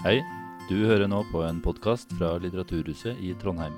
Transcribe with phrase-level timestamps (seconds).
[0.00, 0.22] Hei,
[0.64, 3.74] du hører nå på en podkast fra Litteraturhuset i Trondheim.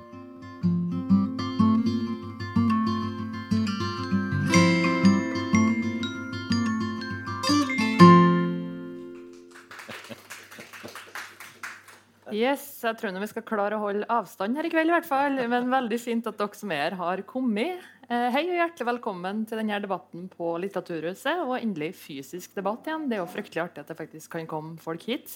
[12.31, 15.35] Yes, jeg tror vi skal klare å holde avstand her i kveld, i hvert fall.
[15.51, 17.83] Men veldig fint at dere som er her, har kommet.
[18.07, 21.43] Eh, hei og hjertelig velkommen til denne debatten på Litteraturhuset.
[21.43, 23.09] Og endelig fysisk debatt igjen.
[23.11, 25.35] Det er jo fryktelig artig at det faktisk kan komme folk hit.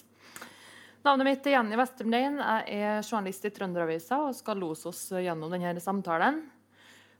[1.08, 2.34] Navnet mitt er Jenny Westermlein.
[2.68, 6.42] Jeg er journalist i Trønderavisa og skal lose oss gjennom denne samtalen.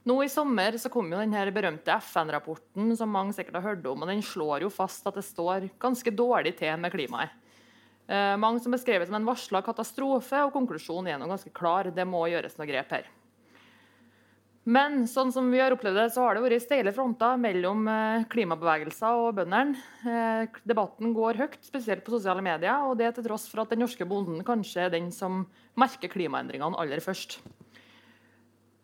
[0.04, 4.04] Nå I sommer så kom jo denne berømte FN-rapporten som mange sikkert har hørt om.
[4.04, 7.32] og Den slår jo fast at det står ganske dårlig til med klimaet.
[8.12, 11.88] Eh, mange som beskrev det som en varsla katastrofe, og konklusjonen er noe ganske klar.
[11.88, 13.08] Det må gjøres noe grep her.
[14.68, 18.24] Men sånn som vi har opplevd det, så har det vært steile fronter mellom eh,
[18.28, 19.78] klimabevegelser og bøndene.
[20.04, 23.80] Eh, debatten går høyt, spesielt på sosiale medier, og det til tross for at den
[23.80, 25.46] norske bonden kanskje er den som
[25.78, 27.38] merker klimaendringene aller først.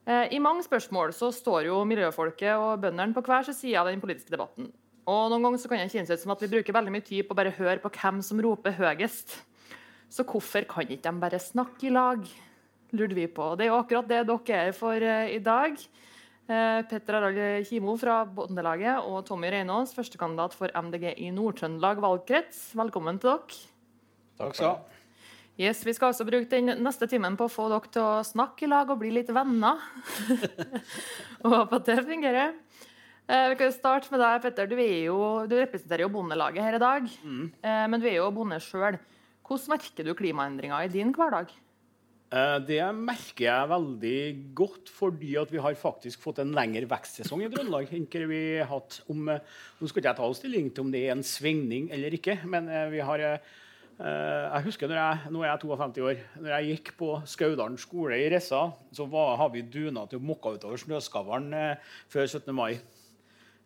[0.08, 3.92] Eh, I mange spørsmål så står jo miljøfolket og bøndene på hver sin side av
[3.92, 4.72] den politiske debatten.
[5.04, 7.28] Og noen ganger så kan det kjennes ut som at vi bruker veldig mye tid
[7.28, 9.36] på å bare høre på hvem som roper høyest.
[10.08, 12.24] Så hvorfor kan ikke de bare snakke i lag?
[12.96, 13.52] Lurte vi på.
[13.58, 15.78] Det er jo akkurat det dere er for uh, i dag.
[16.44, 22.66] Uh, Petter Harald Kimo fra Bondelaget og Tommy Reinås, førstekandidat for MDG i Nord-Trøndelag valgkrets.
[22.78, 23.62] Velkommen til dere.
[24.40, 24.94] Takk skal du ha.
[25.54, 28.66] Yes, Vi skal også bruke den neste timen på å få dere til å snakke
[28.66, 29.78] i lag og bli litt venner.
[31.44, 32.56] og håpe at det fungerer.
[33.24, 34.66] Eh, vi kan starte med deg, Petter.
[34.66, 37.06] Du, jo, du representerer jo Bondelaget her i dag.
[37.22, 37.44] Mm.
[37.62, 38.98] Eh, men du er jo bonde sjøl.
[39.46, 41.54] Hvordan merker du klimaendringer i din hverdag?
[42.34, 44.20] Eh, det merker jeg veldig
[44.58, 47.92] godt, fordi vi har faktisk fått en lengre vekstsesong i Trøndelag
[48.30, 48.96] vi hatt.
[49.06, 52.40] Om, nå skal ikke jeg ta stilling til om det er en svingning eller ikke,
[52.44, 53.22] men vi har
[53.94, 56.22] jeg husker når jeg, Nå er jeg 52 år.
[56.42, 60.26] Når jeg gikk på Skaudalen skole i Ressa, så var, har vi duna til å
[60.32, 61.54] mokke utover snøskavlen
[62.10, 62.50] før 17.
[62.50, 62.72] mai.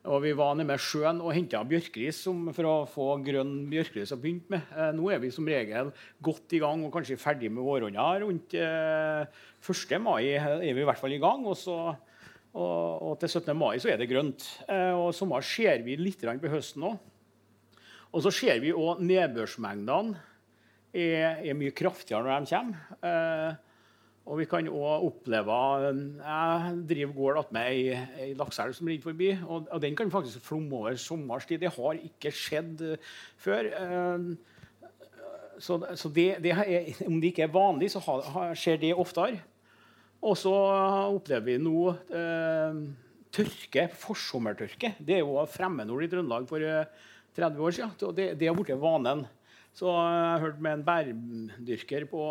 [0.06, 2.20] Og vi var nede med sjøen og henta bjørkris
[2.54, 4.68] for å få grønn bjørkris å begynne med.
[4.70, 5.90] Eh, nå er vi som regel
[6.22, 8.06] godt i gang og kanskje ferdig med våronna.
[8.22, 9.26] Rundt eh,
[9.58, 9.96] 1.
[10.04, 11.42] mai er vi i hvert fall i gang.
[11.50, 11.76] Og, så,
[12.54, 12.78] og,
[13.10, 13.52] og til 17.
[13.58, 14.46] mai så er det grønt.
[14.70, 16.98] Eh, og sommer ser vi litt på høsten òg.
[18.14, 20.14] Og så ser vi òg nedbørsmengdene
[20.94, 23.58] er, er, mye kraftigere når de kommer.
[24.28, 25.58] Eh, og vi kan òg oppleve
[26.20, 29.32] Jeg driver gård attmed ei, ei lakseelv som ligger forbi.
[29.46, 31.60] Og, og, den kan faktisk flomme over sommerstid.
[31.60, 32.96] Det har ikke skjedd uh,
[33.36, 33.64] før.
[33.78, 34.36] Uh,
[35.58, 39.40] så, så det, det er, om det ikke er vanlig, så har, skjer det oftere.
[40.22, 42.78] Og så opplever vi nå uh,
[43.32, 44.94] tørke, forsommertørke.
[44.98, 46.62] Det er jo fremmedord i Trøndelag for
[47.38, 48.14] 30 år siden.
[48.16, 49.26] Det, det har blitt vanen.
[49.78, 52.22] Så jeg har hørt med en bærdyrker på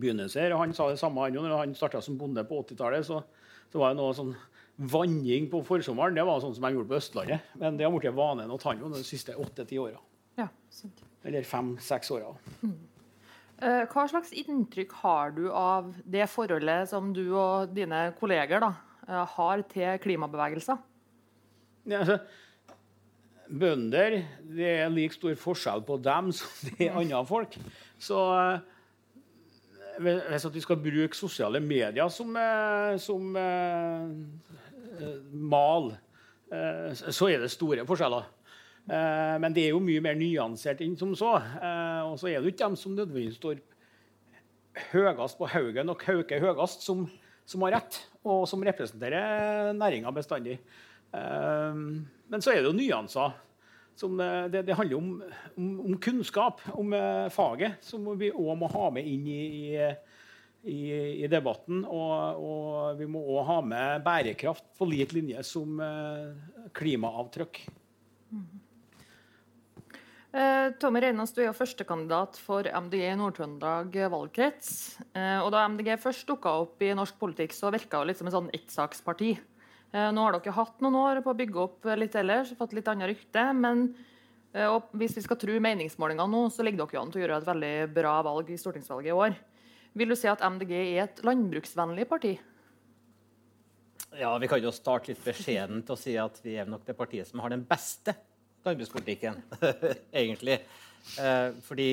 [0.00, 0.54] begynnelser.
[0.58, 3.06] Han sa det samme han, når han starta som bonde på 80-tallet.
[3.06, 3.20] Så,
[3.72, 4.34] så, var det noe sånn
[4.92, 6.16] vanning på forsommeren.
[6.16, 7.52] Det var sånn som han gjorde på Østlandet.
[7.60, 10.00] Men det har blitt vanen å ta de siste åtte-ti åra.
[10.40, 10.48] Ja,
[11.28, 12.32] Eller fem-seks åra.
[12.62, 12.78] Mm.
[13.62, 18.72] Eh, hva slags inntrykk har du av det forholdet som du og dine kolleger da,
[19.06, 20.80] eh, har til klimabevegelser?
[21.84, 22.18] Ja, altså,
[23.52, 27.56] bønder Det er like stor forskjell på dem som det er andre folk.
[28.02, 28.58] Så uh,
[29.98, 34.08] hvis vi skal bruke sosiale medier som, eh, som uh,
[35.32, 35.92] mal,
[36.52, 38.30] uh, så er det store forskjeller.
[38.82, 41.36] Men det er jo mye mer nyansert enn som så.
[41.38, 43.60] og så er det ikke dem som nødvendigvis står
[44.90, 47.04] høyest på haugen og kauker høyest, som,
[47.46, 50.58] som, har rett, og som representerer næringa bestandig.
[51.14, 53.38] men så er det jo nyanser.
[53.94, 55.22] Som, eh, det, det, handler om,
[55.56, 59.76] om, om, kunnskap om uh, faget, som vi òg må ha med inn i,
[60.64, 60.80] i,
[61.22, 61.84] i debatten.
[61.84, 66.32] Og, og, vi må òg ha med bærekraft på lik linje som uh,
[66.76, 67.64] klimaavtrykk.
[68.32, 68.50] Mm.
[70.32, 74.72] Uh, Tommy Reinås, du er jo førstekandidat for MDG i Nord-Trøndelag valgkrets.
[75.44, 78.38] og Da MDG først dukka opp i norsk politikk, så virka det litt som et
[78.38, 79.34] sånn ettsaksparti.
[79.92, 82.88] Eh, nå har dere hatt noen år på å bygge opp litt ellers, fått litt
[82.88, 83.44] annet rykte.
[83.52, 83.90] Men
[84.56, 87.50] eh, hvis vi skal tro meningsmålingene nå, så ligger dere an til å gjøre et
[87.50, 89.36] veldig bra valg i stortingsvalget i år.
[90.00, 92.32] Vil du si at MDG er et landbruksvennlig parti?
[94.16, 97.28] Ja, Vi kan jo starte litt beskjedent og si at vi er nok det partiet
[97.28, 98.14] som har den beste
[98.64, 99.38] landbrukspolitikken,
[100.22, 100.58] egentlig.
[101.20, 101.90] Eh, fordi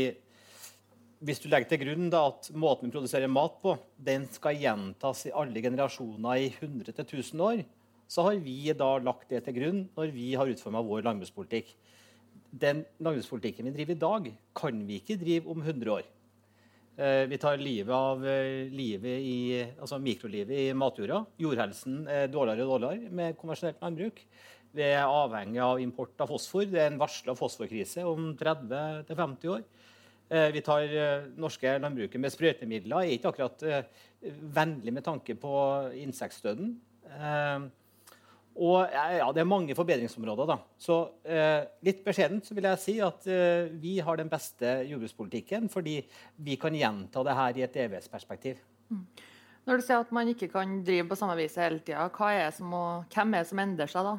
[1.20, 5.26] hvis du legger til grunn da, at måten vi produserer mat på, den skal gjentas
[5.28, 7.64] i alle generasjoner i 100-1000 år,
[8.10, 11.76] så har vi da lagt det til grunn når vi har utforma vår landbrukspolitikk.
[12.50, 16.08] den landbrukspolitikken vi driver i dag, kan vi ikke drive om 100 år.
[17.00, 21.22] Eh, vi tar livet av eh, livet i, altså mikrolivet i matjorda.
[21.40, 24.20] Jordhelsen er dårligere og dårligere med konvensjonelt landbruk.
[24.76, 26.66] Vi er avhengig av import av fosfor.
[26.68, 29.64] Det er en varsla fosforkrise om 30-50 år.
[30.28, 30.92] Eh, vi tar
[31.40, 33.06] norske landbruket med sprøytemidler.
[33.06, 33.64] er ikke akkurat
[34.60, 35.54] vennlig med tanke på
[36.04, 36.74] insektdøden.
[38.60, 40.46] Og ja, Det er mange forbedringsområder.
[40.50, 40.58] da.
[40.78, 45.70] Så eh, Litt beskjedent så vil jeg si at eh, vi har den beste jordbrukspolitikken
[45.72, 46.02] fordi
[46.44, 48.60] vi kan gjenta det her i et evighetsperspektiv.
[48.90, 49.06] Mm.
[49.70, 53.44] Når du sier at man ikke kan drive på samme vis hele tida, hvem er
[53.44, 54.18] det som endrer seg da?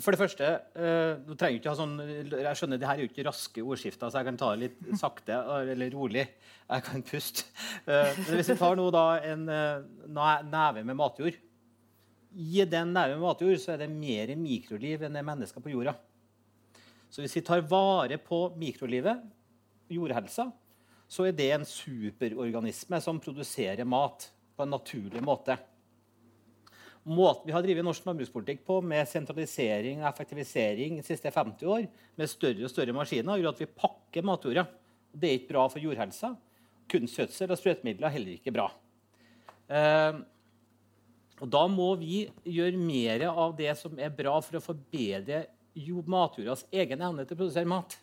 [0.00, 3.10] For det første, eh, du trenger ikke ha sånn, jeg skjønner det her er jo
[3.10, 6.24] ikke raske ordskifter, så jeg kan ta det litt sakte eller rolig.
[6.64, 7.44] Jeg kan puste.
[7.84, 11.36] Eh, men hvis vi tar nå da en eh, neve med matjord
[12.32, 15.94] i den nære matjord så er det mer mikroliv enn det er mennesker på jorda.
[17.12, 19.20] Så hvis vi tar vare på mikrolivet,
[19.92, 20.46] jordhelsa,
[21.12, 25.58] så er det en superorganisme som produserer mat på en naturlig måte.
[27.02, 31.88] Måten vi har drevet norsk landbrukspolitikk på med sentralisering og effektivisering de siste 50 år,
[32.16, 34.64] med større og større maskiner, gjør at vi pakker matjorda.
[35.12, 36.32] Det er ikke bra for jordhelsa.
[36.92, 38.70] Kunstgjødsel og sprøytemidler er heller ikke bra.
[39.68, 40.22] Eh,
[41.42, 45.44] og Da må vi gjøre mer av det som er bra for å forbedre
[46.06, 47.96] matjordas egen evne til å produsere mat.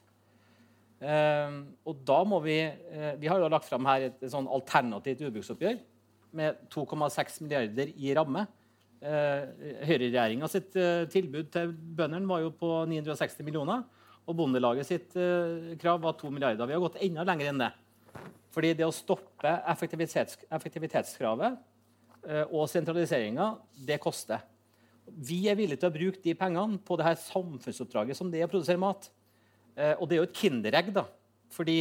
[1.00, 5.78] Uh, og da må Vi uh, vi har jo lagt fram et, sånn alternativt jordbruksoppgjør
[6.36, 8.44] med 2,6 milliarder i ramme.
[9.00, 9.48] Uh,
[9.88, 13.88] Høyreregjeringa sitt uh, tilbud til bøndene var jo på 960 millioner.
[14.28, 15.16] Og Bondelaget sitt
[15.82, 16.68] krav var 2 milliarder.
[16.70, 17.70] Vi har gått enda lenger enn det.
[18.54, 21.69] Fordi det å stoppe effektivitets, effektivitetskravet Eh,
[22.52, 23.54] og sentraliseringa,
[23.88, 24.42] det koster.
[25.16, 28.50] Vi er villige til å bruke de pengene på det her samfunnsoppdraget som det er
[28.50, 29.10] å produsere mat.
[29.80, 31.06] Eh, og det er jo et kinderegg, da.
[31.54, 31.80] Fordi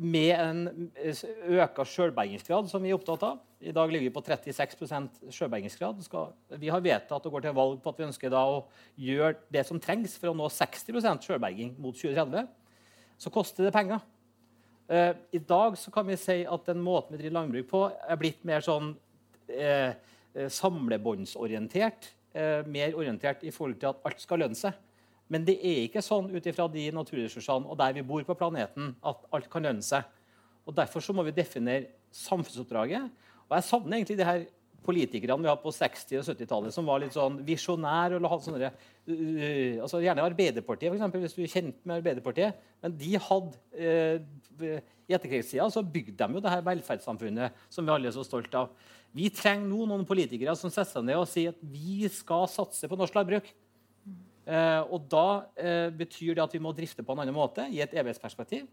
[0.00, 1.24] med en eh,
[1.60, 6.00] øka sjølbergingsgrad, som vi er opptatt av I dag ligger vi på 36% selvbergingsgrad.
[6.60, 8.62] Vi har vedtatt og går til valg på at vi ønsker da å
[8.96, 12.48] gjøre det som trengs for å nå 60% selvberging mot 2030.
[13.20, 14.00] Så koster det penger.
[14.90, 18.64] I dag kan vi si at den måten vi driver landbruk på, er blitt mer
[18.64, 18.94] sånn
[19.56, 19.92] eh,
[20.34, 22.12] eh, samlebåndsorientert.
[22.32, 24.76] Eh, mer orientert i forhold til at alt skal lønne seg.
[25.30, 28.94] Men det er ikke sånn ut ifra de naturressursene og der vi bor på planeten,
[29.06, 30.06] at alt kan lønne seg.
[30.66, 33.10] Og Derfor så må vi definere samfunnsoppdraget.
[33.48, 34.46] Og Jeg savner egentlig de her
[34.84, 38.16] politikerne vi har på 60- og 70-tallet, som var litt sånn visjonære.
[38.16, 42.54] og uh, altså Gjerne Arbeiderpartiet, for eksempel, hvis du er kjent med Arbeiderpartiet.
[42.82, 44.80] Men de hadde uh,
[45.10, 48.64] I etterkrigstida så bygde de jo det her velferdssamfunnet som vi alle er så stolte
[48.64, 48.70] av.
[49.16, 52.88] Vi trenger nå noen politikere som setter seg ned og sier at vi skal satse
[52.90, 53.50] på norsk landbruk.
[54.50, 55.26] Eh, og da
[55.58, 58.68] eh, betyr det at vi må drifte på en annen måte i et evighetsperspektiv.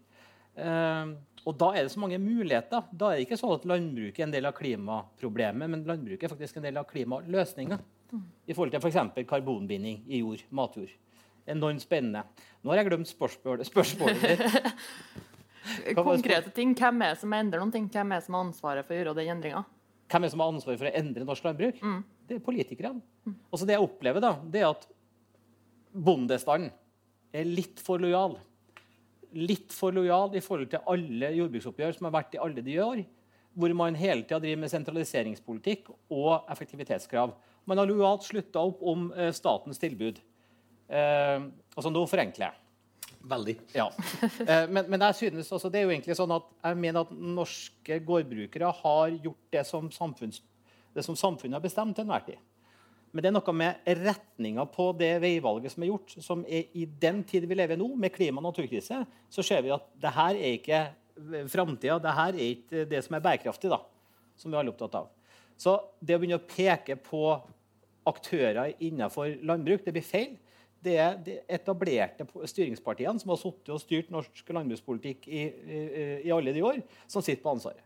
[0.58, 1.12] Eh,
[1.44, 2.86] og da er det så mange muligheter.
[2.90, 6.34] Da er det ikke sånn at landbruket er en del av klimaproblemet, men landbruket er
[6.34, 7.78] faktisk en del av klimaløsninga.
[8.48, 9.26] I forhold til f.eks.
[9.28, 10.92] karbonbinding i jord, matjord.
[11.48, 12.24] Enormt spennende.
[12.62, 14.44] Nå har jeg glemt spørsmålet, ditt.
[15.96, 16.72] Konkrete ting.
[16.76, 17.88] Hvem er det som endrer noen ting?
[17.92, 19.64] Hvem er det som har ansvaret for å gjøre den endringa?
[20.08, 21.80] Hvem er det som har ansvaret for å endre norsk landbruk?
[21.84, 21.98] Mm.
[22.28, 23.02] Det er politikerne.
[23.28, 23.34] Mm.
[23.52, 24.86] så det jeg opplever, da, det er at
[25.92, 26.72] bondestanden
[27.34, 28.38] er litt for lojal.
[29.36, 33.02] Litt for lojal i forhold til alle jordbruksoppgjør som har vært i alle de år.
[33.58, 37.34] Hvor man hele tida driver med sentraliseringspolitikk og effektivitetskrav.
[37.68, 40.20] Man har lojalt slutta opp om eh, statens tilbud.
[40.88, 42.67] Eh, altså Nå forenkler jeg.
[43.20, 43.56] Veldig.
[43.74, 43.88] Ja.
[44.22, 47.10] Eh, men, men, jeg synes også, det er jo egentlig sånn at jeg mener at
[47.12, 52.38] norske gårdbrukere har gjort det som, det som samfunnet har bestemt til enhver tid.
[53.12, 56.14] Men det er noe med retninga på det veivalget som er gjort.
[56.24, 59.74] som er I den tid vi lever nå, med klima- og naturkrise, så ser vi
[59.74, 60.82] at det her er ikke
[61.50, 61.98] framtida.
[62.02, 63.80] Det her er ikke det som er bærekraftig, da,
[64.36, 65.08] som vi er alle opptatt av.
[65.58, 67.22] Så det å begynne å peke på
[68.08, 70.36] aktører innenfor landbruk, det blir feil
[70.84, 75.82] det er de etablerte styringspartiene som har sittet og styrt norsk landbrukspolitikk i, i,
[76.28, 76.80] i, alle de år,
[77.10, 77.82] som sitter på ansvaret.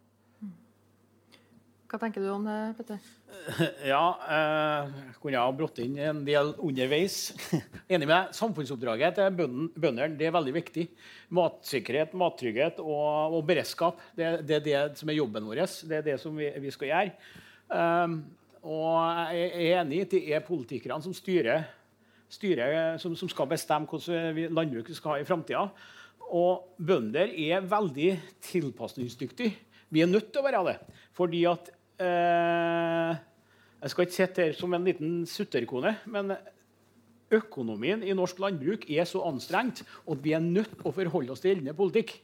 [1.92, 3.00] Hva tenker du om det, Petter?
[3.92, 7.34] Ja, eh, kunne jeg ha brått inn en del underveis.
[7.92, 8.37] Enig med deg.
[8.38, 10.87] Samfunnsoppdraget til bøndene det er veldig viktig.
[11.37, 14.00] Matsikkerhet, mattrygghet og, og beredskap.
[14.16, 15.66] Det, det, er det som er jobben vår.
[15.88, 17.12] Det er det som vi, vi skal gjøre.
[17.72, 18.16] Um,
[18.62, 21.66] og jeg er enig i at det er politikerne som styrer
[22.33, 25.67] styret som, som, skal bestemme hvordan landbruket skal ha i framtida.
[26.33, 28.15] Og bønder er veldig
[28.49, 29.53] tilpasningsdyktige.
[29.93, 30.79] Vi er nødt til å være det.
[31.12, 31.69] Fordi at
[32.01, 33.21] eh,
[33.83, 36.37] Jeg skal ikke sitte her som en liten sutterkone, men
[37.35, 41.43] økonomien i norsk landbruk er så anstrengt at vi er nødt til å forholde oss
[41.43, 42.15] til gjeldende politikk.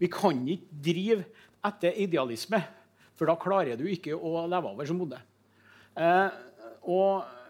[0.00, 1.26] Vi kan ikke drive
[1.68, 2.62] etter idealisme,
[3.18, 5.20] for da klarer du ikke å leve over som bonde.
[6.00, 6.32] Eh,
[6.88, 7.41] og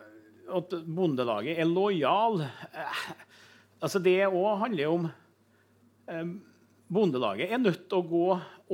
[0.59, 3.04] at Bondelaget er lojal eh,
[3.82, 5.06] altså Det òg handler om
[6.09, 6.32] eh,
[6.92, 8.26] Bondelaget er nødt til å gå,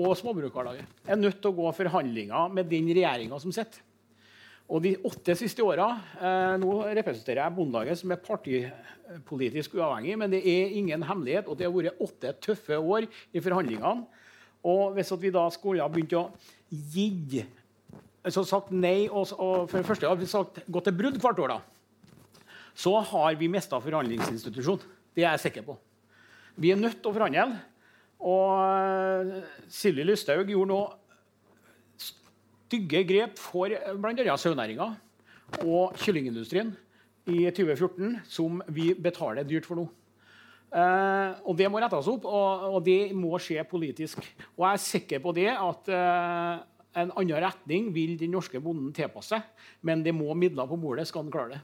[0.03, 3.85] og Småbrukarlaget er nødt til å gå forhandlinger med den regjeringa som sitter.
[4.69, 5.87] Og de åtte siste åra
[6.19, 11.57] eh, Nå representerer jeg Bondelaget, som er partipolitisk uavhengig, men det er ingen hemmelighet, og
[11.57, 14.09] det har vært åtte tøffe år i forhandlingene.
[14.69, 16.27] Og hvis vi da skulle ha begynt å
[16.69, 17.45] gi
[18.25, 21.43] altså sagt nei, og, og for det første har vi sagt gå til brudd hvert
[21.45, 22.45] år, da,
[22.79, 24.83] så har vi mista forhandlingsinstitusjon.
[25.15, 25.75] Det er jeg sikker på.
[26.59, 27.59] Vi er nødt til å forhandle.
[28.19, 30.81] Og eh, Silje Lysthaug gjorde nå
[32.03, 34.37] stygge grep for eh, bl.a.
[34.39, 34.89] sauenæringa
[35.63, 36.75] og kyllingindustrien
[37.31, 39.87] i 2014 som vi betaler dyrt for nå.
[40.69, 44.21] Uh, og Det må rettes opp, og, og, det må skje politisk.
[44.59, 45.89] Og Jeg er sikker på det at
[46.97, 49.41] en annen retning vil den norske bonden tilpasse,
[49.85, 51.63] men det må midler på bordet skal han klare det.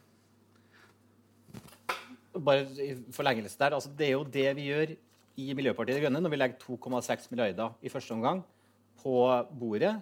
[2.35, 4.97] Bare i forlengelse der, altså Det er jo det vi gjør
[5.39, 8.43] i Miljøpartiet De Grønne når vi legger 2,6 milliarder i første omgang
[9.03, 9.15] på
[9.55, 9.95] bordet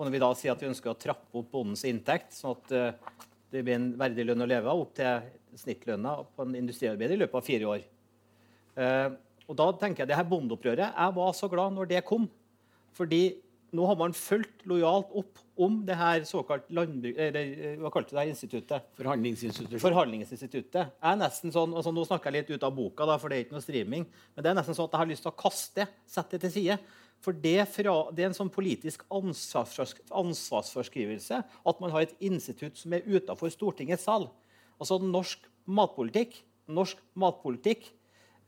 [0.00, 2.70] og når vi da sier at vi ønsker å trappe opp bondens inntekt, sånn at
[2.72, 3.18] uh,
[3.52, 7.20] det blir en verdig lønn å leve av, opp til snittlønna på en industriarbeider i
[7.20, 7.82] løpet av fire år.
[8.80, 12.24] Uh, og da tenker jeg det her bondeopprøret Jeg var så glad når det kom.
[12.96, 13.20] Fordi
[13.76, 17.16] nå har man fulgt lojalt opp om det her såkalt landbruk...
[17.20, 18.80] Eller eh, hva kalte det her instituttet?
[18.98, 19.82] Forhandlingsinstituttet.
[19.82, 20.84] Forhandlingsinstituttet.
[20.96, 23.36] Jeg er nesten sånn, altså Nå snakker jeg litt ut av boka, da, for det
[23.36, 24.04] er ikke noe streaming.
[24.34, 26.54] Men det er nesten sånn at jeg har lyst til å kaste sette det til
[26.56, 26.76] side.
[27.20, 32.92] For det, fra, det, er en sånn politisk ansvarsforskrivelse at man har et institutt som
[32.96, 34.24] er utenfor Stortingets sal.
[34.80, 36.38] Altså norsk matpolitikk,
[36.72, 37.90] norsk matpolitikk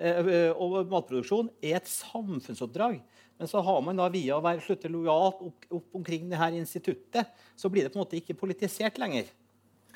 [0.00, 3.02] eh, og matproduksjon er et samfunnsoppdrag.
[3.42, 6.54] Men så har man da via å være slutte lojalt opp, opp omkring det her
[6.54, 9.30] instituttet, så blir det på en måte ikke politisert lenger.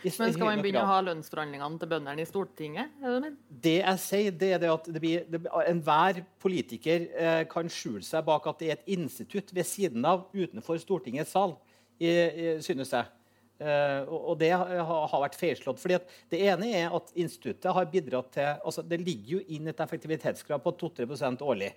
[0.02, 2.96] Men skal man begynne å ha lønnsforhandlingene til bøndene i Stortinget?
[3.00, 3.30] Det,
[3.64, 8.04] det jeg sier, det er det at det blir, det, enhver politiker eh, kan skjule
[8.06, 11.56] seg bak at det er et institutt ved siden av utenfor Stortingets sal,
[11.96, 13.08] i, i, synes jeg.
[13.56, 15.80] Eh, og, det har, har vært feilslått.
[15.80, 15.96] fordi
[16.34, 20.60] Det ene er at instituttet har bidratt til altså Det ligger jo inn et effektivitetskrav
[20.64, 21.72] på 2-3% årlig.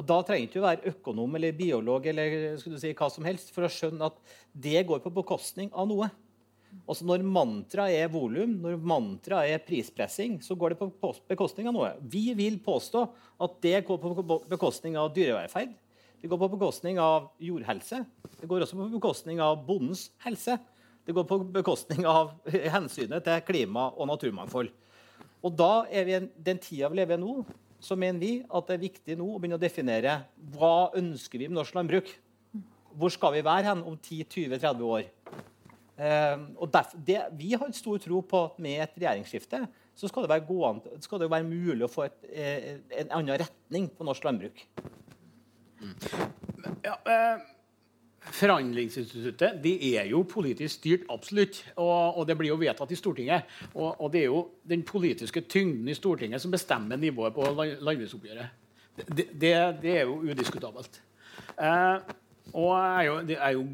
[0.00, 3.66] Og Da trenger du ikke være økonom eller biolog eller si, hva som helst for
[3.66, 4.16] å skjønne at
[4.56, 6.08] det går på bekostning av noe.
[6.86, 11.76] Altså Når mantra er volum, når mantra er prispressing, så går det på bekostning av
[11.76, 11.92] noe.
[12.00, 13.04] Vi vil påstå
[13.44, 15.74] at det går på bekostning av dyrevelferd.
[16.20, 18.04] Det går på bekostning av jordhelse.
[18.40, 20.56] Det går også på bekostning av bondens helse.
[21.04, 24.70] Det går på bekostning av hensynet til klima og naturmangfold.
[25.44, 27.42] Og da er vi den tida vi lever i nå,
[27.80, 30.20] så mener vi at det er viktig nå å begynne å definere
[30.52, 32.10] hva ønsker vi med norsk landbruk.
[33.00, 35.06] Hvor skal vi være hen om 10-20-30 år?
[36.00, 39.62] Ehm, og derfor, det, vi har stor tro på at med et regjeringsskifte
[40.00, 42.68] så skal det være, gående, skal det være mulig å få et, eh,
[43.02, 44.62] en annen retning på norsk landbruk.
[45.80, 45.94] Mm.
[46.84, 47.42] Ja, eh,
[48.20, 51.62] Forhandlingsinstituttet de er jo politisk styrt, absolutt.
[51.80, 53.48] Og, og det blir jo vedtatt i Stortinget.
[53.72, 58.58] Og, og, det er jo den politiske tyngden i Stortinget som bestemmer nivået på landbruksoppgjøret.
[59.00, 61.00] Det, det, det, er jo udiskutabelt.
[61.56, 62.10] Eh,
[62.52, 63.64] og jeg er jo, jeg er jo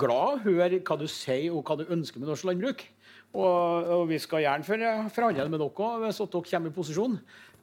[0.00, 2.86] glad å høre hva du sier og hva du ønsker med norsk landbruk.
[3.30, 7.18] Og, og vi skal gjerne forhandle med dere hvis dere kommer i posisjon.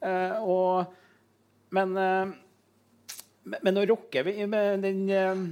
[0.06, 0.94] Eh, og,
[1.74, 5.42] men, eh, men nå rokker vi med den eh,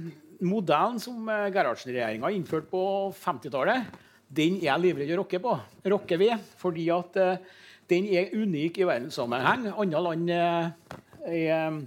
[0.45, 2.83] modellen som eh, Gerhardsen-regjeringa innførte på
[3.17, 3.87] 50-tallet.
[4.27, 5.53] Den er jeg livredd å rokke på.
[5.93, 7.45] Rokker vi fordi at eh,
[7.87, 9.69] den er unik i verdenssammenheng.
[9.71, 11.79] Andre land eh, er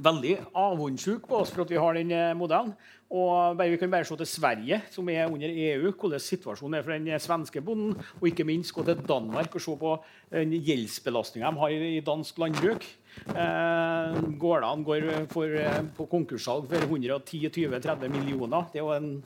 [0.00, 2.72] veldig avundsjuke på oss for at vi har den modellen.
[3.10, 6.92] Og Vi kan bare se til Sverige, som er under EU, hvordan situasjonen er for
[6.94, 7.96] den svenske bonden.
[8.20, 9.96] Og ikke minst gå til Danmark og se på
[10.30, 12.86] den gjeldsbelastninga de har i dansk landbruk.
[13.34, 18.70] Eh, Gårdene går for, eh, på konkurssalg for 110-20-30 millioner.
[18.72, 19.22] Det er jo en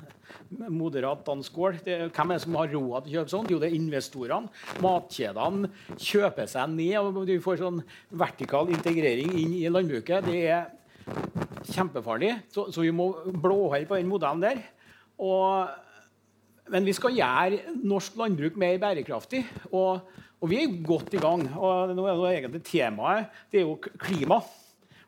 [0.70, 1.84] moderat dansk gård.
[1.84, 3.50] Det, hvem er det som har råd til å kjøpe sånt?
[3.50, 4.48] Jo, det er investorene.
[4.80, 6.96] Matkjedene kjøper seg ned.
[6.96, 10.24] og Du får sånn vertikal integrering inn i landbruket.
[10.24, 10.66] Det er
[11.74, 12.32] kjempefarlig.
[12.52, 14.60] Så, så vi må blåholde på den modellen der.
[15.22, 15.70] Og,
[16.72, 19.44] men vi skal gjøre norsk landbruk mer bærekraftig.
[19.72, 20.04] Og,
[20.40, 21.46] og vi er godt i gang.
[21.54, 24.40] Og nå er det egentlig Temaet det er jo klima.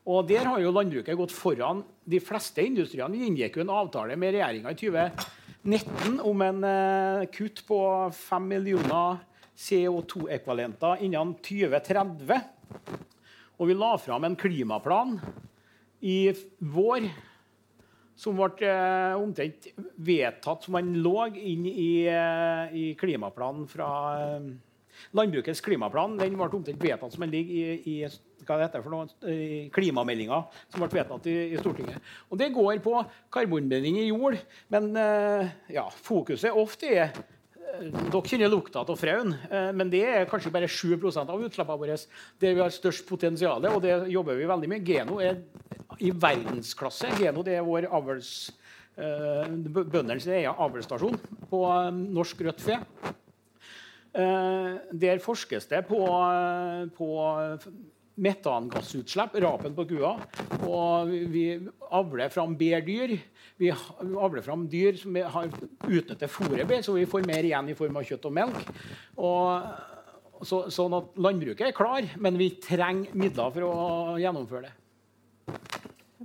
[0.06, 3.16] Og Der har jo landbruket gått foran de fleste industriene.
[3.18, 7.80] Vi inngikk jo en avtale med regjeringa i 2019 om en uh, kutt på
[8.14, 9.18] 5 millioner
[9.56, 12.38] CO2-ekvalenter innen 2030.
[13.58, 15.16] Og vi la fram en klimaplan
[16.06, 16.18] i
[16.58, 17.08] vår
[18.16, 19.68] som ble eh, omtrent
[20.00, 24.54] vedtatt som man lå inn i, eh, i klimaplanen fra eh,
[25.12, 29.34] Landbrukets klimaplan den ble omtrent vedtatt som den ligger i, i hva heter for noe,
[29.75, 30.38] klimameldinga
[30.70, 32.00] som ble vedtatt i, i, Stortinget.
[32.30, 32.94] Og Det går på
[33.34, 34.38] karbonbinding i jord,
[34.72, 37.10] men ja, fokuset ofte er
[37.80, 41.97] dere kjenner lukta av frøen, eh, men det er kanskje bare 7% av utslippene våre.
[42.40, 44.87] Der vi har størst potensial, og det jobber vi veldig med.
[44.87, 45.42] Geno er
[46.00, 47.12] i verdensklasse.
[47.21, 48.50] Geno det er vår avls,
[48.99, 51.18] uh, bøndenes egen avlsstasjon
[51.50, 52.80] på um, norsk rødt fe.
[54.16, 55.99] Der forskes det på,
[56.97, 57.09] på
[58.16, 60.14] metangassutslipp, rapen på kua.
[60.66, 61.49] Og vi
[61.90, 63.18] avler fram bedre
[63.56, 65.50] Vi avler fram dyr som har
[65.88, 68.73] utnyttet fôret bedre, så vi får mer igjen i form av kjøtt og melk.
[69.16, 74.75] Og så, sånn at landbruket er klar, men vi trenger midler for å gjennomføre det.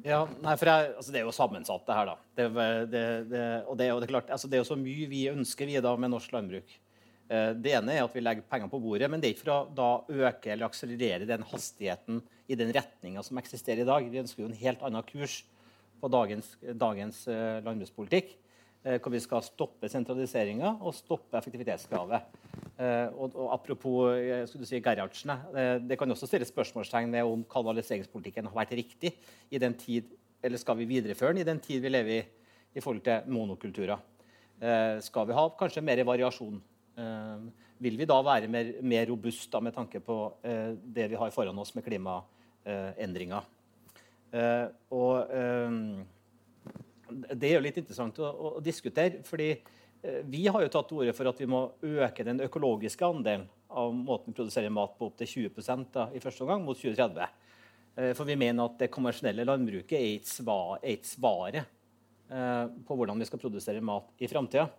[0.01, 2.09] Ja, nei, for jeg, altså Det er jo sammensatt, det her.
[2.09, 2.15] da.
[2.35, 2.47] Det,
[2.91, 5.69] det, det, og og det, er klart, altså det er jo så mye vi ønsker
[5.69, 6.73] vi da med norsk landbruk.
[7.31, 9.53] Eh, det ene er at vi legger penger på bordet, men det er ikke for
[9.53, 9.89] å da
[10.27, 12.19] øke eller akselerere den hastigheten
[12.51, 14.07] i den retninga som eksisterer i dag.
[14.11, 15.41] Vi ønsker jo en helt annen kurs
[16.01, 18.33] på dagens, dagens uh, landbrukspolitikk.
[18.81, 22.39] Uh, hvor vi skal stoppe sentraliseringa og stoppe effektivitetskravet.
[22.81, 24.15] Og, og, Apropos
[24.49, 25.29] skulle du si, Gerhardsen,
[25.85, 29.11] det kan også stilles spørsmålstegn ved om kanaliseringspolitikken har vært riktig
[29.53, 30.09] i den tid,
[30.41, 32.23] eller skal vi videreføre den i den tid vi lever i
[32.73, 34.01] i forhold til monokulturer.
[35.05, 36.57] skal vi ha kanskje mer variasjon?
[37.81, 41.71] Vil vi da være mer, mer robust med tanke på det vi har foran oss
[41.75, 43.47] med klimaendringer?
[44.91, 45.31] og
[47.11, 49.21] det er jo litt interessant å, å, diskutere.
[49.27, 53.07] fordi eh, Vi har jo tatt til orde for at vi må øke den økologiske
[53.07, 56.77] andelen av måten vi produserer mat på, opp til 20 da, i første omgang, mot
[56.77, 57.47] 2030.
[57.95, 63.19] Eh, for vi mener at det konvensjonelle landbruket er ikke svar, svaret eh, på hvordan
[63.19, 64.69] vi skal produsere mat i framtida.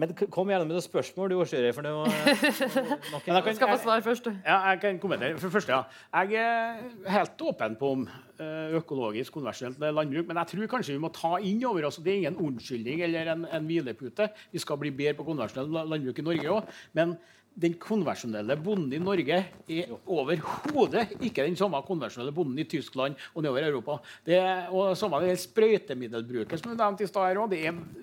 [0.00, 2.06] Men kom gjerne med noen spørsmål, du, årsjører, for det var
[3.12, 3.26] noen...
[3.28, 4.30] Jeg skal få svar først.
[4.40, 5.36] Ja, jeg kan kommentere.
[5.36, 6.22] For det første, ja.
[6.22, 10.30] Jeg er helt åpen på om eh, økologisk, konversjonelt landbruk.
[10.30, 13.34] Men jeg tror kanskje vi må ta inn over oss Det er ingen unnskyldning eller
[13.34, 14.30] en, en hvilepute.
[14.54, 16.74] Vi skal bli bedre på konversjonelt landbruk i Norge òg.
[16.96, 17.16] Men
[17.54, 19.38] den konvensjonelle bonden i Norge
[19.68, 23.98] er overhodet ikke den samme konvensjonelle bonden i Tyskland og nedover Europa.
[24.26, 24.38] Det,
[24.72, 27.38] og samme det sprøytemiddelbruket som du nevnte i stad.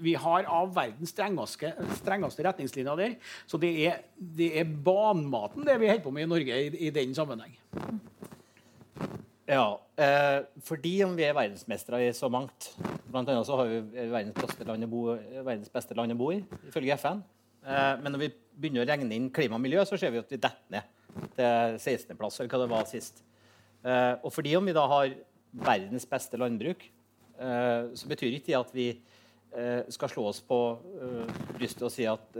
[0.03, 3.17] Vi har av verdens strengeste, strengeste retningslinjer der.
[3.49, 6.93] Så det er, det er banmaten det vi holder på med i Norge i, i
[6.93, 7.57] den sammenheng.
[9.49, 12.69] Ja, eh, fordi om vi er verdensmestere i så mangt.
[13.09, 16.99] Blant annet så har vi verdens beste land å bo, land å bo i, ifølge
[17.01, 17.23] FN.
[17.65, 20.31] Eh, men når vi begynner å regne inn klima og miljø, så ser vi at
[20.31, 23.23] vi detter ned til 16.-plass, eller hva det var sist.
[23.83, 25.15] Eh, og fordi om vi da har
[25.65, 26.83] verdens beste landbruk,
[27.39, 28.91] eh, så betyr ikke det at vi
[29.89, 30.57] skal slå oss på
[31.55, 32.35] brystet og si at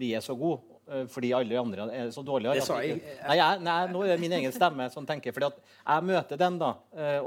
[0.00, 2.54] vi er så gode fordi alle andre er så dårlige.
[2.56, 3.02] Det sa jeg.
[3.26, 5.34] Nei, jeg, nei, nå er det min egen stemme som tenker.
[5.36, 5.50] fordi
[5.82, 6.70] jeg møter den da,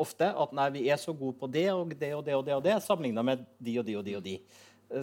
[0.02, 0.32] ofte.
[0.34, 2.66] At nei, vi er så gode på det og det og det og det, og
[2.66, 4.18] det sammenligna med de og de og de.
[4.18, 4.36] og de.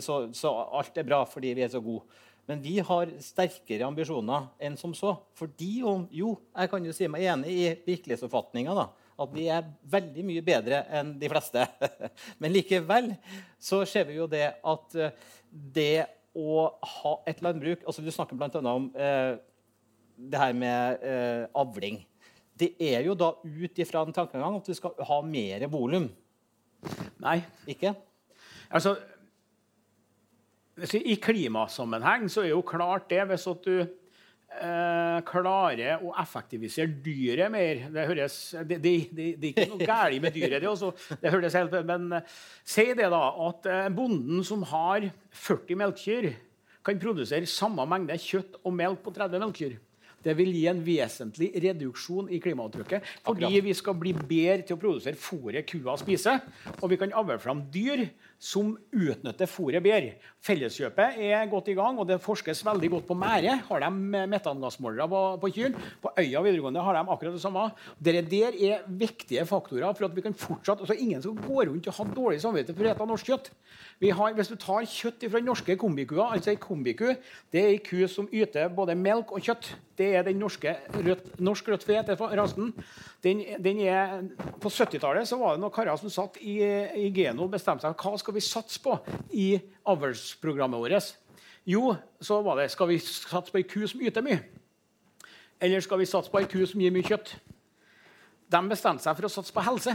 [0.02, 2.04] Så, så, alt er bra fordi vi er så gode.
[2.46, 5.16] Men vi har sterkere ambisjoner enn som så.
[5.38, 8.86] Fordi om Jo, jeg kan jo si meg enig i virkelighetsoppfatninga.
[9.16, 11.64] At vi er veldig mye bedre enn de fleste.
[12.40, 13.14] Men likevel
[13.58, 15.16] så ser vi jo det at eh,
[15.50, 18.60] det å ha et landbruk altså Du snakker bl.a.
[18.60, 19.38] om eh,
[20.16, 22.00] det her med eh, avling.
[22.56, 26.06] Det er jo da ut ifra en tankegang at vi skal ha mer volum.
[27.20, 27.40] Nei.
[27.68, 27.92] Ikke?
[28.70, 28.94] Altså,
[30.76, 37.52] i klimasammenheng så er jo klart det hvis at du eh, klarer å effektivisere dyret
[37.52, 38.36] mer Det, høres,
[38.68, 42.18] det, det, det er ikke noe galt med dyret, det, også, det høres helt, men
[42.18, 46.30] uh, si det da at uh, bonden som har 40 melkekyr,
[46.86, 49.78] kan produsere samme mengde kjøtt og melk på 30 melkekyr.
[50.26, 53.04] Det vil gi en vesentlig reduksjon i klimaavtrykket.
[53.26, 56.40] Fordi vi skal bli bedre til å produsere fôret kua spiser.
[56.80, 60.16] Og vi kan avle fram dyr som utnytter fôret bedre.
[60.46, 63.56] Felleskjøpet er godt i gang, og det forskes veldig godt på mære.
[63.68, 63.90] Har de
[64.30, 65.86] metangassmålere på, på kyrne?
[66.02, 67.68] På Øya videregående har de akkurat det samme.
[67.98, 71.86] Dere der er viktige faktorer for at vi kan fortsatt altså Ingen som går rundt
[71.88, 73.50] og har dårlig samvittighet for å spise norsk kjøtt.
[74.16, 77.14] Har, hvis du tar kjøtt fra norske kombikua, altså ei kombiku,
[77.52, 79.72] det er ei ku som yter både melk og kjøtt.
[79.96, 82.74] Det er den norske rødt, norsk rødt fe til rasen.
[83.24, 83.80] Den, den
[84.60, 88.12] på 70-tallet var det noen karer som satt i, i Geno og bestemte seg hva
[88.26, 88.96] skal vi satse på
[89.38, 89.54] i
[89.86, 91.12] avlsprogrammet vårt?
[91.66, 94.40] Jo, så var det skal vi satse på ei ku som yter mye.
[95.62, 97.36] Eller skal vi satse på ei ku som gir mye kjøtt?
[98.50, 99.94] De bestemte seg for å satse på helse.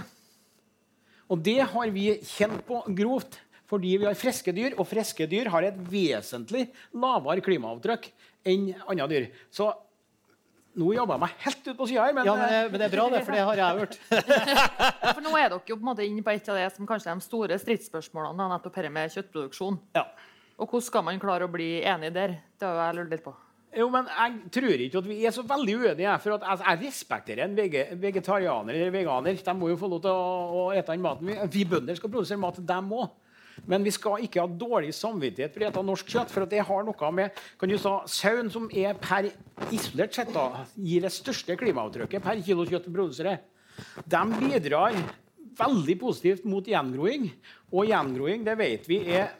[1.28, 3.36] Og det har vi kjent på grovt
[3.72, 8.10] fordi vi har friske dyr, og friske dyr har et vesentlig lavere klimaavtrykk
[8.52, 9.28] enn andre dyr.
[9.48, 9.70] Så
[10.80, 12.88] nå jobber jeg meg helt ut på sida her, men, Ja, men det, men det
[12.88, 13.98] er bra, det, for det har jeg hørt.
[15.12, 17.12] For nå er dere jo på en måte inne på et av det som kanskje
[17.12, 19.80] er de store stridsspørsmålene, nettopp dette med kjøttproduksjon.
[20.00, 20.06] ja.
[20.62, 22.36] Og hvordan skal man klare å bli enig der?
[22.62, 23.32] Det har jeg lurt litt på.
[23.74, 26.16] Jo, men jeg tror ikke at vi er så veldig uenige.
[26.22, 29.40] For at altså, jeg respekterer en vege, vegetarianer eller veganer.
[29.42, 30.28] De må jo få lov til å,
[30.60, 31.32] å ete den maten.
[31.32, 33.08] Vi, vi bønder skal produsere mat, til dem òg.
[33.70, 36.34] Men vi skal ikke ha dårlig samvittighet for å spise norsk kjøtt.
[36.34, 39.30] For det har noe med kan du sa, Sauen, som er per
[39.74, 43.44] isolert sett da, gir det største klimaavtrykket per kilo kjøtt vi produserer,
[44.06, 44.98] de bidrar
[45.58, 47.30] veldig positivt mot gjengroing.
[47.72, 49.38] Og gjengroing, det vet vi, er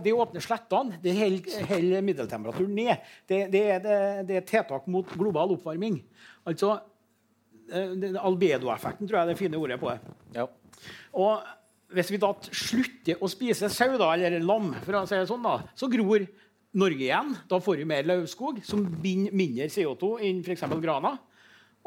[0.00, 1.12] De åpner slettene det
[1.68, 3.02] holder middeltemperaturen ned.
[3.28, 6.00] Det, det, er, det, det er tiltak mot global oppvarming.
[6.48, 6.72] Altså,
[7.70, 10.16] eh, Albedoeffekten tror jeg er det fine ordet på det.
[10.34, 10.48] Ja.
[11.14, 11.44] Og
[11.94, 15.44] hvis vi da slutter å spise sau, da, eller lam, for å si det sånn,
[15.44, 16.26] da, så gror
[16.80, 17.32] Norge igjen.
[17.50, 20.68] Da får vi mer lauvskog, som binder mindre CO2 enn f.eks.
[20.82, 21.16] grana.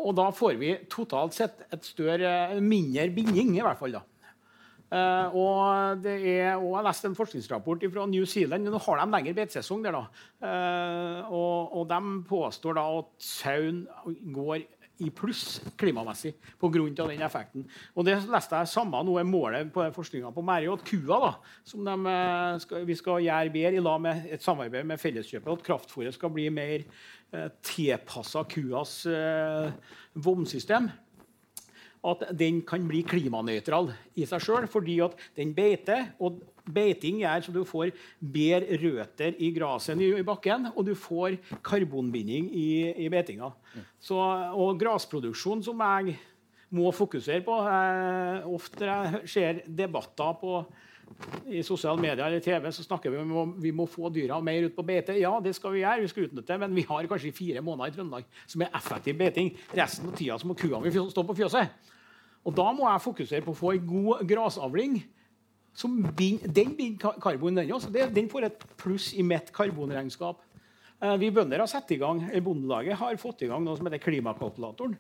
[0.03, 3.95] Og da får vi totalt sett et større, mindre binding, i hvert fall.
[3.99, 4.03] da.
[4.93, 8.67] Uh, og det er, og jeg leste en forskningsrapport fra New Zealand.
[8.69, 9.95] Nå har de lengre beitesesong der.
[9.95, 10.03] da.
[10.43, 13.85] Uh, og, og de påstår da at sauen
[14.35, 14.67] går
[15.03, 17.07] i pluss klimamessig pga.
[17.07, 17.67] den effekten.
[17.95, 21.31] Og det leste jeg samme nå er målet på forskninga på Mære, at kua, da,
[21.63, 25.51] som de, eh, skal, vi skal gjøre bedre i lag med et samarbeid med Felleskjøpet,
[25.51, 26.83] at kraftfôret skal bli mer
[27.33, 29.71] eh, tilpassa kuas eh,
[30.13, 30.89] vomsystem
[32.03, 36.11] at den kan bli klimanøytral i seg sjøl, fordi at den beiter.
[36.19, 37.89] og Beiting gjør så du får
[38.33, 41.35] bedre røtter i gresset i, i bakken, og du får
[41.65, 42.69] karbonbinding i,
[43.03, 43.49] i beitinga.
[43.99, 46.15] Så, og grasproduksjon, som jeg
[46.73, 50.61] må fokusere på eh, Ofte jeg ser debatter på
[51.47, 54.67] i sosiale medier eller TV så snakker vi om at vi må få dyra mer
[54.67, 55.15] ut på beite.
[55.19, 57.95] Ja, det skal vi gjøre, vi skal utnytte men vi har kanskje fire måneder i
[57.97, 59.51] Trøndelag som er effektiv beiting.
[59.75, 61.91] Resten av tida må kua mi stå på fjøset.
[62.43, 64.97] Og da må jeg fokusere på å få en god grasavling.
[65.73, 67.89] Som bind, den binder karbon, den også.
[67.89, 70.43] Den får et pluss i mitt karbonregnskap.
[71.01, 74.03] Eh, Vi bønder har satt i gang, Bondelaget har fått i gang noe som heter
[74.03, 74.93] klimakalkulatoren.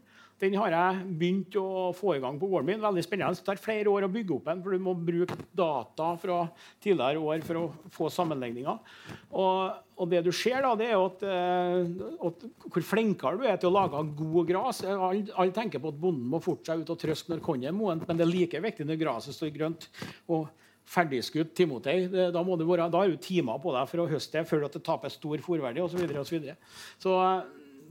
[0.43, 2.81] Den har jeg begynt å få i gang på gården min.
[2.83, 3.39] Veldig spennende.
[3.39, 6.41] Det tar flere år å bygge opp den, for du må bruke data fra
[6.83, 8.97] tidligere år for å få sammenligninger.
[9.39, 11.93] Og, og det du ser, da, det er at, eh,
[12.27, 14.83] at hvor flinkere du er til å lage god gras.
[14.83, 17.77] Alle alle tenker på at bonden må forte seg ut og trøske når kornet er
[17.77, 19.89] modent, men det er like viktig når gresset står grønt.
[20.27, 20.51] og
[20.83, 22.07] ferdigskutt Timotei.
[22.11, 24.65] Da, må du være, da er du timer på deg for å høste det før
[24.67, 26.01] at det taper stor fòrverdi osv.
[26.01, 26.57] Så, og så, videre.
[26.99, 27.13] så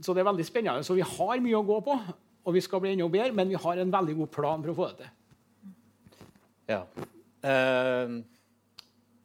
[0.03, 0.85] Så det er veldig spennende.
[0.85, 1.97] Så vi har mye å gå på,
[2.43, 4.77] og vi skal bli enda bedre, men vi har en veldig god plan for å
[4.77, 5.11] få det til.
[6.73, 6.81] Ja.
[7.43, 8.19] Uh,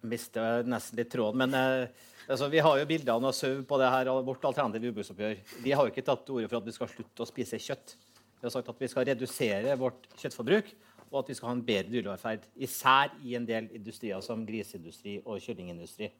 [0.08, 3.90] mister nesten litt tråden, men uh, altså, vi har jo bildene av sau på det
[3.94, 5.42] her, vårt alternative jordbruksoppgjør.
[5.64, 7.96] Vi har jo ikke tatt til orde for at vi skal slutte å spise kjøtt.
[8.38, 10.74] Vi har sagt at vi skal redusere vårt kjøttforbruk,
[11.08, 12.44] og at vi skal ha en bedre dyrevelferd.
[12.62, 16.12] Især i en del industrier som griseindustri og kyllingindustri.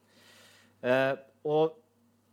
[0.83, 1.15] Uh,
[1.47, 1.79] og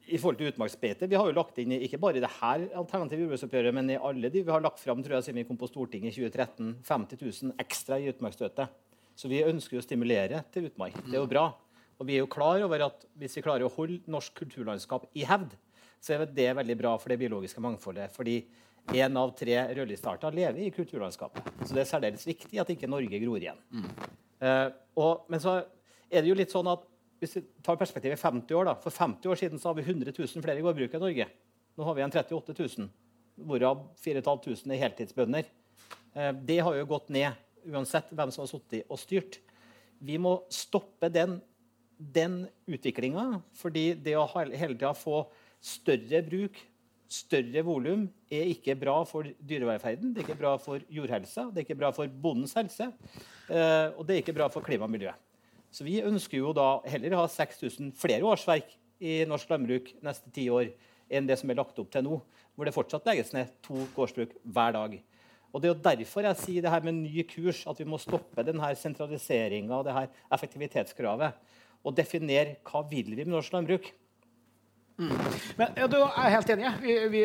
[0.06, 3.26] i forhold til utmarksbeite, Vi har jo lagt inn ikke bare i det her alternative
[3.26, 5.70] jordbruksoppgjøret, men i alle de vi har lagt fram tror jeg, siden vi kom på
[5.70, 8.68] Stortinget i 2013, 50 000 ekstra i utmarksstøtte.
[9.16, 10.98] Så vi ønsker jo å stimulere til utmark.
[11.06, 11.48] Det er jo bra.
[11.98, 15.24] Og vi er jo klar over at hvis vi klarer å holde norsk kulturlandskap i
[15.26, 15.56] hevd,
[16.04, 18.12] så er det veldig bra for det biologiske mangfoldet.
[18.14, 18.42] Fordi
[18.94, 21.48] én av tre rødlistearter lever i kulturlandskapet.
[21.64, 23.62] Så det er særdeles viktig at ikke Norge gror igjen.
[24.44, 24.68] Eh,
[25.00, 25.62] og, men så
[26.12, 26.84] er det jo litt sånn at
[27.26, 30.14] hvis vi tar perspektivet 50 år da, For 50 år siden så har vi 100
[30.14, 31.28] 000 flere gårdbruk i Norge.
[31.76, 32.92] Nå har vi en 38 000,
[33.50, 35.50] hvorav 4500 er heltidsbønder.
[36.16, 37.36] Eh, det har jo gått ned
[37.66, 39.40] uansett hvem som har sittet og styrt.
[40.06, 41.40] Vi må stoppe den,
[41.98, 45.26] den utviklinga, fordi det å hele tida få
[45.66, 46.60] større bruk,
[47.10, 51.68] større volum, er ikke bra for dyrevelferden, det er ikke bra for jordhelsa, det er
[51.68, 52.90] ikke bra for bondens helse,
[53.50, 55.14] eh, og det er ikke bra for klima og miljø.
[55.76, 58.70] Så vi ønsker jo da heller å ha 6000 flere årsverk
[59.04, 60.70] i norsk landbruk neste ti år
[61.12, 62.20] enn det som er lagt opp til nå,
[62.56, 64.96] hvor det fortsatt legges ned to gårdsbruk hver dag.
[65.52, 68.00] Og Det er jo derfor jeg sier det her med ny kurs, at vi må
[68.00, 71.38] stoppe denne sentraliseringa og det her effektivitetskravet.
[71.86, 73.92] Og definere hva vil vi med norsk landbruk.
[74.98, 76.74] Men ja, du, er helt enig.
[76.82, 77.24] Vi, vi,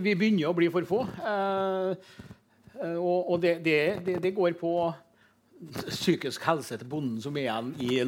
[0.00, 1.00] vi begynner å bli for få.
[1.20, 2.12] Eh,
[2.80, 4.72] eh, og og det, det, det, det går på
[5.70, 7.98] psykisk helse til bonden som er igjen i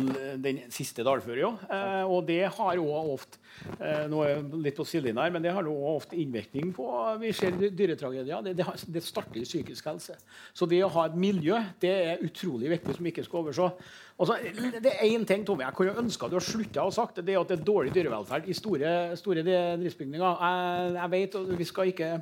[0.42, 1.50] den siste dalføra.
[1.70, 3.38] Eh, og det har òg ofte
[3.78, 6.88] eh, Nå er jeg litt på sidelinjen her, men det har også ofte innvirkning på
[7.22, 8.42] Vi ser dyretragedier.
[8.44, 10.18] Det, det, det starter i psykisk helse.
[10.52, 13.70] Så det å ha et miljø det er utrolig viktig, som vi ikke skal overse.
[14.14, 14.38] Og så,
[14.78, 17.34] det er én ting Tommy, jeg kunne ønske at du hadde slutta å sagt det,
[17.34, 20.26] er at det er dårlig dyrevelferd i store, store driftsbygninger.
[20.26, 22.14] Jeg, jeg vet, og vi skal ikke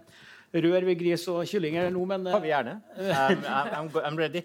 [0.52, 2.80] røre ved gris og kylling her nå, men eh, Har vi gjerne.
[2.98, 4.44] I'm, I'm, I'm ready.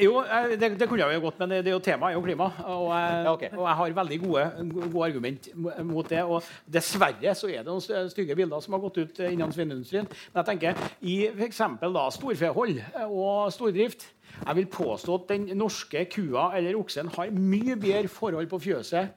[0.00, 2.18] Jo, eh, det, det kunne jeg jo godt, men det, det er jo temaet er
[2.18, 2.46] jo klima.
[2.72, 3.44] Og jeg, Ja, ok.
[3.52, 4.44] og jeg har veldig gode,
[4.92, 5.48] gode argument
[5.84, 6.22] mot det.
[6.24, 6.42] Og
[6.76, 10.08] dessverre så er det noen stygge bilder som har gått ut eh, innen svineindustrien.
[10.32, 11.62] Men jeg tenker i f.eks.
[12.18, 17.76] storfehold eh, og stordrift Jeg vil påstå at den norske kua eller oksen har mye
[17.78, 19.12] bedre forhold på fjøset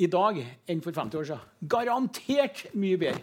[0.00, 0.38] i dag
[0.68, 1.44] enn for 50 år siden.
[1.72, 3.20] Garantert mye bedre.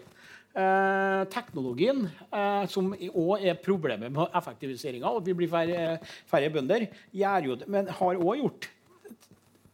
[0.53, 5.97] Eh, teknologien, eh, som òg er problemet med effektiviseringa, og at vi blir færre,
[6.29, 8.67] færre bønder, jo men har òg gjort,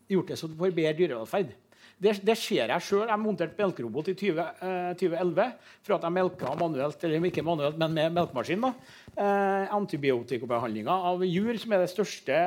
[0.08, 1.52] gjort det så for bedre dyrevelferd.
[2.00, 3.10] Det, det ser jeg sjøl.
[3.10, 5.50] Jeg monterte melkerobot i 20, eh, 2011
[5.84, 8.64] for at jeg melka manuelt, eller ikke manuelt, men med melkemaskin.
[9.20, 12.38] Eh, antibiotikabehandlinga av jur, som er det største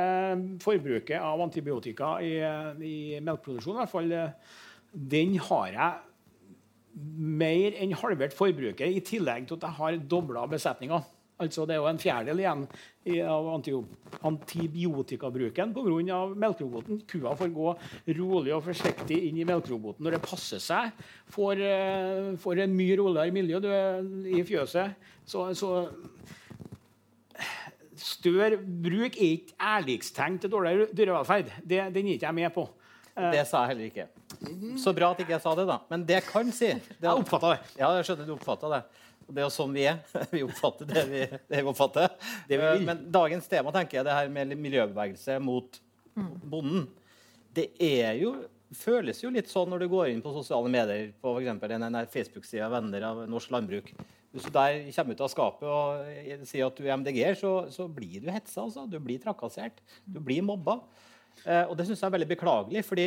[0.64, 2.32] forbruket av antibiotika i,
[2.80, 4.56] i melkeproduksjon, i hvert fall, eh,
[5.12, 6.11] den har jeg
[6.94, 11.02] mer enn halvert forbruket, i tillegg til at jeg har dobla besetninga.
[11.42, 12.60] Altså det er jo en fjerdedel igjen
[13.26, 13.48] av
[14.28, 16.18] antibiotikabruken pga.
[16.38, 17.00] melkeroboten.
[17.08, 17.72] Kua får gå
[18.18, 20.92] rolig og forsiktig inn i melkeroboten når det passer seg.
[21.32, 23.58] Får, eh, får en mye roligere miljø
[24.28, 24.94] i fjøset.
[25.26, 25.88] Så, så
[27.96, 31.50] stør bruk er ikke ærlighetstegn til dårligere dyrevelferd.
[31.64, 32.68] Det, den er ikke jeg med på.
[33.16, 34.06] Det sa jeg heller ikke.
[34.80, 35.78] Så bra at ikke jeg sa det, da.
[35.92, 37.60] Men det jeg kan si det Jeg oppfatta det.
[37.80, 38.82] Ja, jeg skjønner du oppfatta det.
[39.32, 40.00] Det er jo sånn vi er.
[40.34, 42.10] Vi oppfatter det vi, det vi oppfatter.
[42.48, 42.72] Det vi.
[42.84, 45.78] Men dagens tema tenker jeg det her med miljøbevegelse mot
[46.14, 46.88] bonden.
[47.54, 48.34] Det er jo
[48.76, 51.50] føles jo litt sånn når du går inn på sosiale medier, på f.eks.
[51.52, 53.92] en der Facebook-sida Venner av norsk landbruk.
[54.32, 57.84] Hvis du der kommer ut av skapet og sier at du er MDG-er, så, så
[57.92, 58.64] blir du hetsa.
[58.64, 58.86] Altså.
[58.88, 59.82] Du blir trakassert.
[60.08, 60.78] Du blir mobba.
[61.44, 62.84] Eh, og det syns jeg er veldig beklagelig.
[62.88, 63.06] fordi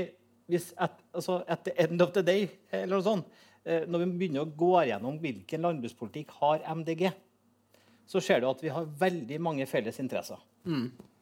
[0.51, 4.11] hvis at, altså, at the end of the day, eller noe sånt, eh, når vi
[4.19, 7.09] begynner å gå gjennom hvilken landbrukspolitikk har MDG,
[8.05, 10.37] så ser du at vi har veldig mange felles interesser.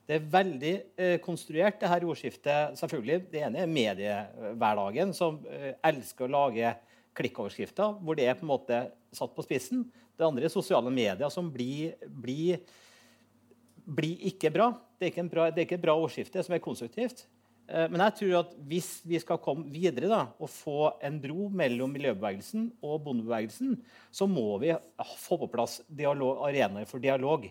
[0.03, 2.75] Det er veldig eh, konstruert, det her ordskiftet.
[2.79, 3.29] selvfølgelig.
[3.31, 6.73] Det ene er mediehverdagen, som eh, elsker å lage
[7.15, 8.79] klikkoverskrifter, hvor det er på en måte
[9.15, 9.85] satt på spissen.
[10.17, 12.59] Det andre er sosiale medier, som blir, blir,
[13.85, 14.73] blir ikke bra.
[14.99, 17.23] Det er ikke, en bra, det er ikke et bra ordskifte som er konstruktivt.
[17.67, 21.49] Eh, Men jeg tror at hvis vi skal komme videre da, og få en bro
[21.49, 23.77] mellom miljøbevegelsen og bondebevegelsen,
[24.11, 24.73] så må vi
[25.19, 27.47] få på plass dialog, arenaer for dialog.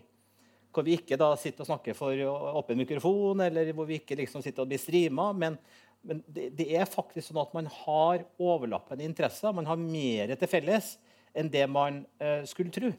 [0.73, 2.17] Hvor vi ikke da sitter og snakker for
[2.57, 5.29] åpen mikrofon, eller hvor vi ikke liksom sitter og blir strima.
[5.37, 5.57] Men,
[6.01, 9.53] men det, det er faktisk sånn at man har overlappende interesser.
[9.53, 10.95] Man har mer til felles
[11.33, 12.89] enn det man uh, skulle tro.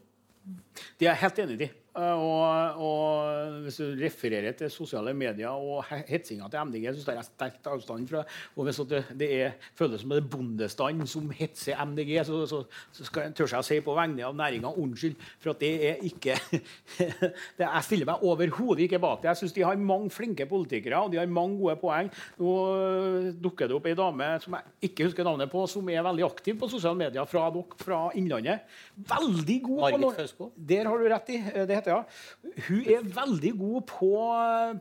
[0.98, 1.68] Det er jeg helt enig i.
[1.94, 7.04] Eh, Og, og hvis du refererer til sosiale medier og he- hetsinga til MDG, så
[7.06, 8.24] tar jeg sterkt avstand fra
[8.56, 12.64] Og hvis det, det er, føles som det er bondestand som hetser MDG, så, så,
[12.92, 16.34] så skal tør jeg si på vegne av næringa unnskyld, for at det er ikke
[16.98, 19.30] det, Jeg stiller meg overhodet ikke bak det.
[19.30, 22.10] Jeg syns de har mange flinke politikere, og de har mange gode poeng.
[22.40, 26.02] Nå øh, dukker det opp ei dame som jeg ikke husker navnet på, som er
[26.10, 28.66] veldig aktiv på sosiale medier fra dere fra Innlandet.
[29.14, 30.50] Veldig god Margit Fausko?
[30.56, 31.40] der har du rett i.
[31.70, 32.64] Det heter ja.
[32.68, 34.12] Hun er veldig god på,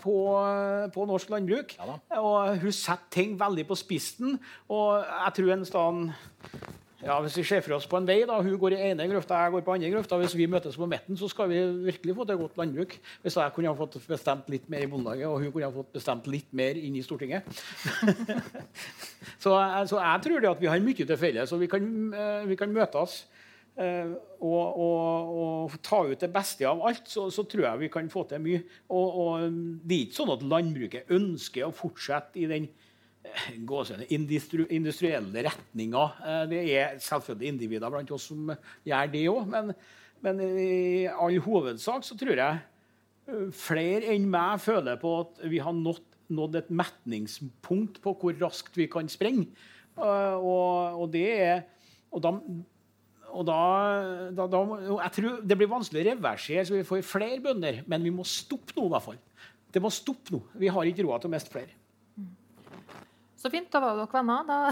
[0.02, 0.18] på,
[0.96, 1.78] på norsk landbruk.
[1.78, 4.39] Ja og hun setter ting veldig på spissen.
[4.72, 6.10] Og jeg tror en stand
[7.04, 9.36] ja, Hvis vi ser for oss på en vei, da, hun går i ene grøfta,
[9.44, 11.58] jeg går på andre grøfta, hvis vi møtes på midten, så skal vi
[11.89, 12.96] virkelig få til godt landbruk.
[13.26, 15.92] Hvis jeg kunne ha fått bestemt litt mer i Bondelaget, og hun kunne ha fått
[15.98, 17.44] bestemt litt mer inn i Stortinget.
[19.44, 19.52] så,
[19.92, 22.60] så jeg tror det at vi har mye til felles, og vi kan, eh, vi
[22.63, 23.26] kan møtes.
[23.82, 27.92] Eh, og, og, og ta ut det beste av alt, så, så tror jeg vi
[27.94, 28.62] kan få til mye.
[28.94, 32.68] Og, og det er ikke sånn at landbruket ønsker å fortsette i den
[33.24, 36.06] eh, industri, industrielle retninga.
[36.22, 38.54] Eh, Det er selvfølgelig individer blant oss som
[38.88, 39.74] gjør det òg, men,
[40.24, 42.64] men i all hovedsak så tror jeg
[43.56, 46.04] flere enn meg føler på at vi har nådd,
[46.36, 49.48] nådd et metningspunkt på hvor raskt vi kan sprenge.
[49.96, 51.62] Og, og det er
[52.14, 52.32] og da,
[53.34, 53.60] og da,
[54.36, 54.63] da, da
[55.02, 57.82] Jeg tror det blir vanskelig å reversere, så vi får flere bønder.
[57.89, 59.22] Men vi må stoppe nå, i hvert fall.
[59.74, 60.43] Det må stoppe nå.
[60.62, 61.74] Vi har ikke råd til å miste flere.
[63.43, 64.50] Så fint, da var dere venner.
[64.50, 64.60] Da.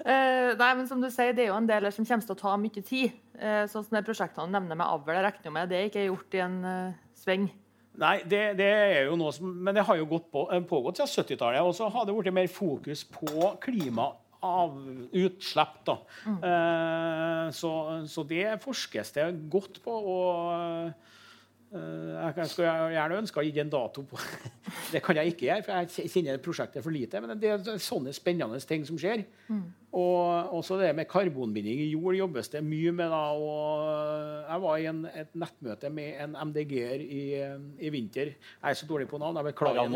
[0.00, 2.40] Eh, nei, men som du sier, Det er jo en del som kommer til å
[2.40, 3.16] ta mye tid.
[3.36, 5.12] Eh, sånn som det prosjektene nevner med avl.
[5.24, 7.46] Regner jo med det ikke er gjort i en uh, sving.
[8.00, 11.64] Nei, det, det, er jo noe som Men det har jo på, pågått siden 70-tallet.
[11.64, 14.10] Og så har det blitt mer fokus på klima
[14.46, 14.76] av
[15.12, 15.78] utslipp.
[15.86, 15.96] Da.
[16.26, 16.40] Mm.
[16.50, 17.72] Eh, så,
[18.08, 19.96] så, det forskes det godt på.
[20.14, 20.92] og
[21.70, 24.18] Eh, jeg skulle gjerne ønske å gi en dato på
[24.92, 27.20] Det kan jeg ikke gjøre, for jeg kjenner prosjektet for lite.
[27.22, 29.22] Men det er sånne spennende ting som skjer.
[29.46, 29.68] Mm.
[29.94, 33.14] Og også det med karbonbinding i jord jobbes det mye med.
[33.14, 37.22] da, og Jeg var i en, et nettmøte med en MDG-er i,
[37.78, 38.34] i, vinter.
[38.34, 39.38] Jeg er så dårlig på navn.
[39.38, 39.86] jeg beklager.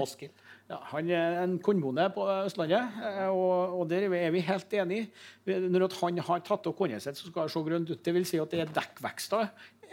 [0.64, 5.11] Ja, han er en kornbonde på Østlandet, eh, og, og, der er vi helt enige.
[5.44, 8.00] Når han har tatt opp kornet sitt, så skal det se grønt ut.
[8.00, 9.50] Det vil si at det er dekkvekster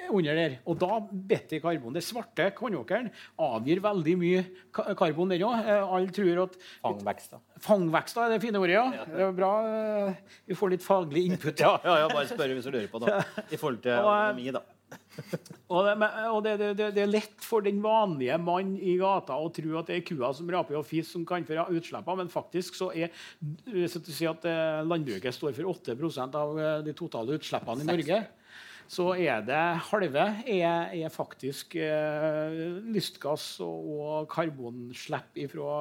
[0.10, 0.58] under der.
[0.66, 1.94] Og da bitter karbon.
[1.96, 5.60] Det svarte kornåkeren avgir veldig mye karbon, den òg.
[5.60, 7.44] Eh, alle tror at Fangvekster.
[7.62, 9.08] Fangvekster er det fine ordet, ja.
[9.12, 9.54] Det er bra.
[9.68, 11.60] Eh, vi får litt faglig input.
[11.66, 13.18] ja, ja, ja, bare spør hvis du lurer på det.
[13.56, 14.64] I forhold til økonomi, da.
[15.74, 19.50] Og, det, og det, det, det, er lett for den vanlige mann i gata å
[19.54, 22.78] tro at det er kua som raper og fis som kan få utslippene, men faktisk
[22.80, 23.12] så er
[23.68, 28.22] hvis du sier at eh, landbruket står for 8% av de totale utslippene i Norge
[28.92, 32.58] så er det halve er, er faktisk eh,
[32.92, 35.76] lystgass og, og karbonslipp fra,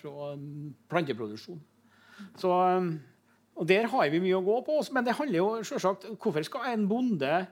[0.00, 0.32] fra
[0.90, 1.60] planteproduksjon.
[2.40, 2.50] Så,
[3.56, 4.80] og Der har vi mye å gå på.
[4.96, 7.44] Men det handler jo selvsagt hvorfor skal en bonde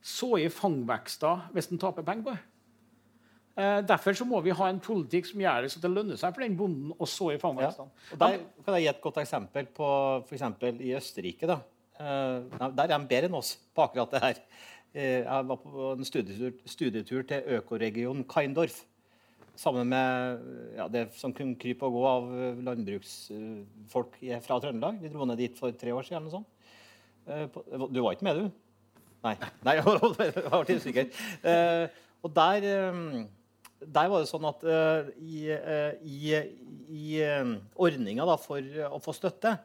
[0.00, 2.44] så i fangvekster hvis en taper penger på det?
[3.60, 6.44] Eh, derfor må vi ha en politikk som gjør det så det lønner seg for
[6.44, 7.92] den bonden å så i fangvekstene.
[8.12, 8.18] Ja.
[8.22, 9.88] Der kan jeg gi et godt eksempel på
[10.28, 10.46] f.eks.
[10.78, 11.50] i Østerrike.
[11.50, 11.60] da
[12.00, 14.38] Uh, der er de bedre enn oss på akkurat det her.
[14.94, 18.78] Uh, jeg var på en studietur, studietur til økoregionen Kaindorf.
[19.52, 20.46] Sammen med
[20.78, 22.30] ja, det som kunne krype og gå av
[22.64, 25.02] landbruksfolk fra Trøndelag.
[25.02, 26.22] Vi dro ned dit for tre år siden.
[26.22, 27.92] Eller noe sånt.
[27.92, 28.69] du var ikke med, du?
[29.26, 29.34] Nei.
[29.66, 31.10] Nei jeg var litt usikker.
[32.20, 32.66] og der,
[33.80, 34.64] der, var det sånn at
[35.20, 36.38] i, i,
[36.88, 37.20] i
[37.76, 39.58] ordninga for å få støtte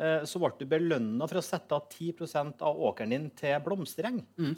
[0.00, 4.20] Eh, så ble du belønna for å sette av 10% av åkeren din til blomstereng.
[4.40, 4.52] Mm.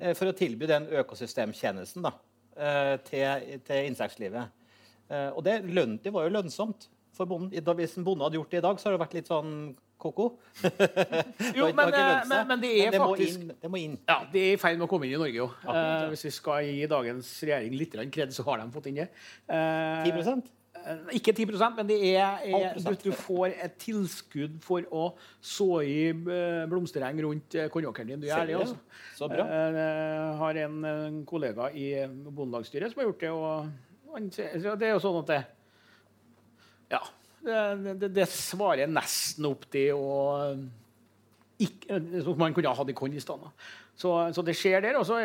[0.00, 2.14] Eh, for å tilby den økosystemtjenesten da,
[2.56, 4.62] eh, til, til insektlivet.
[5.06, 7.52] Og det, lønn, det, var jo lønnsomt for bonden.
[7.78, 9.52] Hvis en bonde hadde gjort det i dag, så hadde det vært litt sånn
[10.06, 10.28] ko-ko.
[11.58, 13.96] jo, men, men, men, det er det faktisk må inn, det må inn.
[14.08, 15.56] Ja, det er i ferd med å komme inn i Norge òg.
[15.66, 19.10] Uh, hvis vi skal gi dagens regjering litt kred, så har de fått inn det.
[19.50, 20.44] Uh, 10
[20.86, 25.06] Eh, ikke 10% men det er, er du, får et tilskudd for å
[25.42, 28.22] så i eh, blomstereng rundt eh, kornåkeren din.
[28.22, 28.78] Du gjør det, altså.
[29.18, 29.46] Så bra.
[29.50, 31.88] Jeg har en kollega i
[32.28, 33.32] Bondelagsstyret som har gjort det.
[33.34, 35.42] og Det er jo sånn at det
[36.94, 37.02] Ja.
[37.46, 40.16] Det, det, det svarer nesten opp til å
[41.56, 41.98] ikke,
[42.36, 43.50] man kunne ha hatt i stedet.
[43.96, 44.98] Så, så, det skjer der.
[45.00, 45.22] Og så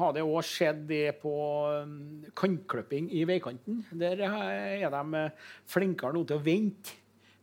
[0.00, 1.34] har det òg skjedd det på
[2.38, 3.84] kantkløpping i veikanten.
[3.94, 5.26] Der er de
[5.70, 6.96] flinkere nå til å vente.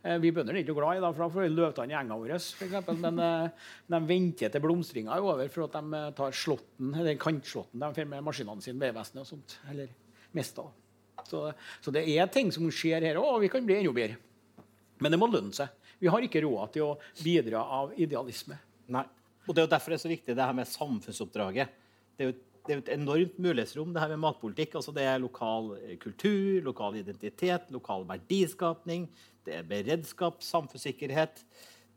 [0.03, 2.35] Eh, vi bønder er ikke glad i det, for da får løvtann i enga vår.
[2.59, 6.91] For men eh, de venter til blomstringa er over for at de eh, tar slåtten,
[6.91, 9.55] eller kantslåtten de får med maskinene sine, Vegvesenet og sånt.
[9.71, 9.93] Eller
[10.35, 10.67] mesta.
[11.29, 11.45] Så,
[11.81, 14.19] så, det er ting som skjer her òg, og vi kan bli enda bedre.
[15.03, 15.71] Men det må lønne seg.
[15.99, 18.57] Vi har ikke råd til å bidra av idealisme.
[18.93, 19.05] Nei.
[19.43, 21.71] Og Det er jo derfor det er så viktig det her med samfunnsoppdraget.
[22.15, 24.77] Det er jo, det er jo et enormt mulighetsrom, det her med matpolitikk.
[24.79, 29.09] Altså det er lokal eh, kultur, lokal identitet, lokal verdiskapning,
[29.43, 31.43] det er beredskap, samfunnssikkerhet.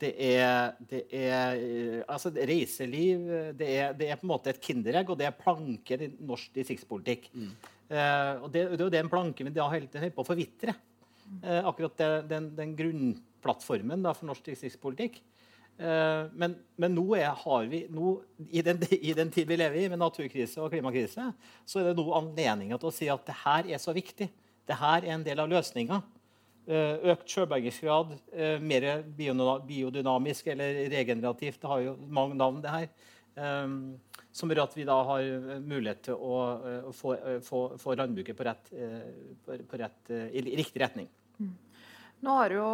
[0.01, 4.61] Det er, det er eh, altså reiseliv det er, det er, på en måte et
[4.61, 7.31] kinderegg, og det er planken i norsk distriktspolitikk.
[7.33, 7.55] Mm.
[7.87, 10.75] Eh, og det, det, er jo den planken vi da holder på å forvitre.
[11.43, 15.21] Eh, akkurat det, den, den, grunnplattformen da, for norsk distriktspolitikk.
[15.77, 18.17] Eh, men, men, nå, er, har vi, nå
[18.49, 21.31] i, den, i, den, tid vi lever i, med naturkrise og klimakrise,
[21.67, 24.31] så er det nå anledninger til å si at det her er så viktig.
[24.67, 26.01] Det her er en del av løsninga.
[26.67, 31.61] Eh, økt selvbergingsgrad, eh, mer biodynamisk eller regenerativt.
[31.63, 32.89] Det har jo mange navn, det her.
[34.37, 35.27] Som gjør at vi da har
[35.65, 38.69] mulighet til å få, få, få landbruket på rett,
[39.47, 41.09] på, rett, i riktig retning.
[41.41, 41.55] Mm.
[42.27, 42.67] Nå har jo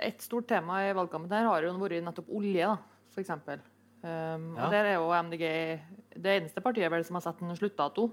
[0.00, 2.78] Et stort tema i valgkampen her har jo vært nettopp olje, da,
[3.12, 3.32] f.eks.
[4.02, 4.08] Um,
[4.56, 4.64] ja.
[4.64, 5.44] og Der er jo MDG
[6.16, 8.08] det eneste partiet vel som har satt en sluttdato.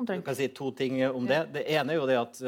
[0.00, 1.42] Du kan si to ting om det.
[1.52, 2.40] Det ene er jo det at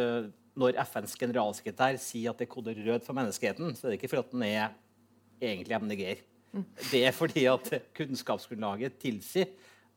[0.59, 4.13] når FNs generalsekretær sier at det er koder rød for menneskeheten, så er det ikke
[4.13, 4.75] fordi den er
[5.43, 6.23] egentlig MDG-er.
[6.91, 9.49] Det er fordi at kunnskapsgrunnlaget tilsier,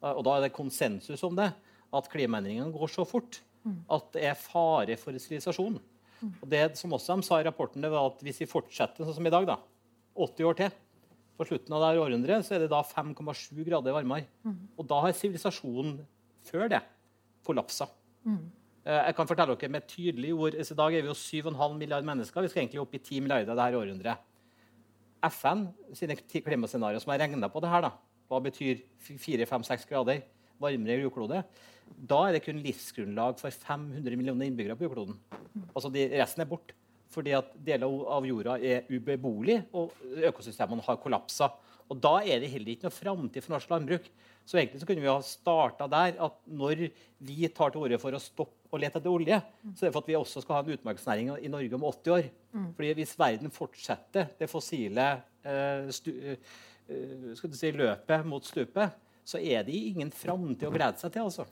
[0.01, 1.49] og da er det konsensus om det,
[1.95, 3.41] at klimaendringene går så fort
[3.89, 5.80] at det er fare for sivilisasjon.
[6.41, 9.16] Og det som også de sa i rapporten, det var at hvis vi fortsetter sånn
[9.18, 9.56] som i dag, da,
[10.16, 10.70] 80 år til,
[11.36, 14.28] på slutten av det århundret, så er det da 5,7 grader varmere.
[14.78, 15.97] Og da har sivilisasjonen
[16.47, 16.80] før det
[17.43, 17.89] kollapsa.
[18.86, 22.06] Eh, Jeg kan fortelle dere med tydelige ord, I dag er vi jo 7,5 milliarder
[22.06, 22.41] mennesker.
[22.41, 24.18] Vi skal egentlig opp i 10 milliarder det her århundret.
[25.34, 25.67] FN
[25.97, 27.91] sine klimascenarioer som har regna på det her, da,
[28.30, 30.23] hva betyr 4-5-6 grader
[30.61, 31.43] varmere jordklode,
[31.95, 35.17] da er det kun livsgrunnlag for 500 millioner innbyggere på jordkloden.
[35.73, 36.76] Altså de, resten er borte.
[37.13, 39.93] Fordi at deler av jorda er ubeboelig, og
[40.26, 41.51] økosystemene har kollapsa.
[41.86, 44.07] Og da er det heller ikke noe framtid for norsk landbruk.
[44.45, 46.88] Så egentlig så kunne vi ha starta der at når
[47.26, 49.39] vi tar til orde for å stoppe å lete etter olje,
[49.73, 52.15] så er det for at vi også skal ha en utmarksnæring i Norge om 80
[52.17, 52.30] år.
[52.78, 55.07] Fordi hvis verden fortsetter det fossile
[55.43, 61.13] eh, stu, eh, si, løpet mot stupet, så er det ingen framtid å glede seg
[61.15, 61.26] til.
[61.26, 61.47] altså.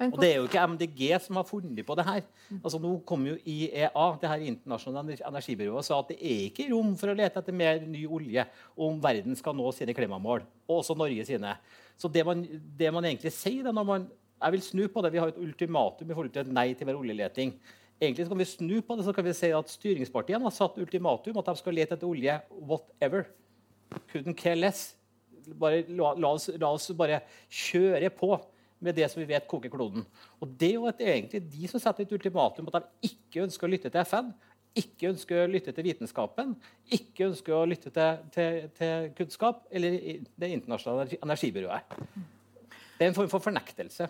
[0.00, 2.22] Og det er jo ikke MDG som har funnet på det her.
[2.58, 6.94] Altså Nå kom jo IEA, det her internasjonale energibyrået, sa at det er ikke rom
[6.98, 8.44] for å lete etter mer ny olje
[8.76, 11.54] om verden skal nå sine klimamål, og også Norge sine.
[12.00, 12.42] Så det man,
[12.78, 14.08] det man egentlig sier da, når man
[14.42, 15.12] Jeg vil snu på det.
[15.14, 17.54] Vi har et ultimatum i forhold til et nei til mer oljeleting.
[18.02, 20.80] Egentlig så kan vi snu på det, så kan vi si at styringspartiene har satt
[20.82, 23.28] ultimatum at de skal lete etter olje whatever.
[24.10, 24.96] Couldn't care less.
[25.58, 27.20] Bare, la, la, oss, la oss bare
[27.50, 28.34] kjøre på
[28.82, 30.02] med det som vi vet koker kloden.
[30.42, 33.70] Og Det er jo egentlig de som setter et ultimatum at de ikke ønsker å
[33.70, 34.32] lytte til FN,
[34.74, 36.54] ikke ønsker å lytte til vitenskapen,
[36.96, 41.94] ikke ønsker å lytte til, til, til kunnskap eller Det internasjonale energibyrået.
[42.98, 44.08] Det er en form for fornektelse.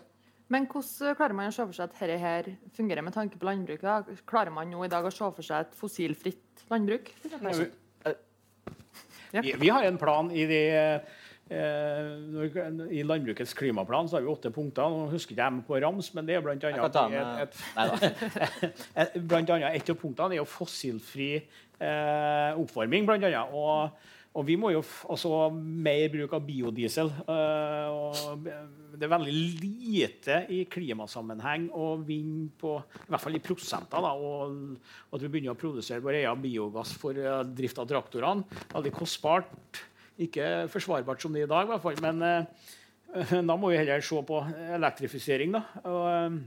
[0.53, 3.49] Men hvordan klarer man å se for seg at dette her fungerer med tanke på
[3.49, 3.87] landbruket?
[3.87, 4.19] da?
[4.29, 7.13] Klarer man nå i dag å se for seg et fossilfritt landbruk?
[9.33, 9.41] Ja.
[9.41, 10.61] Vi, vi har en plan i, de,
[11.49, 12.17] eh,
[12.93, 14.09] i landbrukets klimaplan.
[14.09, 14.93] så har vi åtte punkter.
[14.93, 18.27] Nå husker ikke jeg på rams, men det er blant annet et, et,
[19.07, 23.09] et, blant annet et av punktene er jo fossilfri eh, oppvarming.
[23.09, 23.57] Blant annet.
[23.57, 23.89] Og,
[24.33, 24.81] og vi må jo
[25.13, 27.11] også ha mer bruk av biodiesel.
[27.29, 28.47] eh, og
[28.97, 34.01] det er veldig lite i klimasammenheng å vinne på I hvert fall i prosenter.
[34.05, 34.55] Da, og,
[35.11, 38.63] og at vi begynner å produsere vår egen biogass for eh, drift av traktorene.
[38.73, 39.83] Veldig kostbart.
[40.23, 42.01] Ikke forsvarbart som det er i dag, i hvert fall.
[42.05, 44.41] Men eh, da må vi heller se på
[44.79, 45.59] elektrifisering.
[45.59, 46.41] da, og, eh,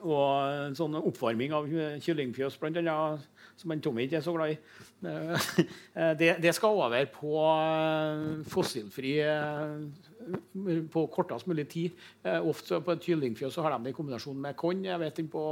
[0.00, 1.66] og sånn oppvarming av
[2.00, 3.26] kyllingfjøs, blant annet,
[3.60, 4.58] som en Tommy ikke er så glad i.
[5.04, 12.02] Eh, Det, det skal over på eh, fossilfri eh, på kortest mulig tid.
[12.24, 14.84] Ofte på et kyllingfjøs har de det i kombinasjon med korn.
[14.84, 15.46] Jeg vet ikke på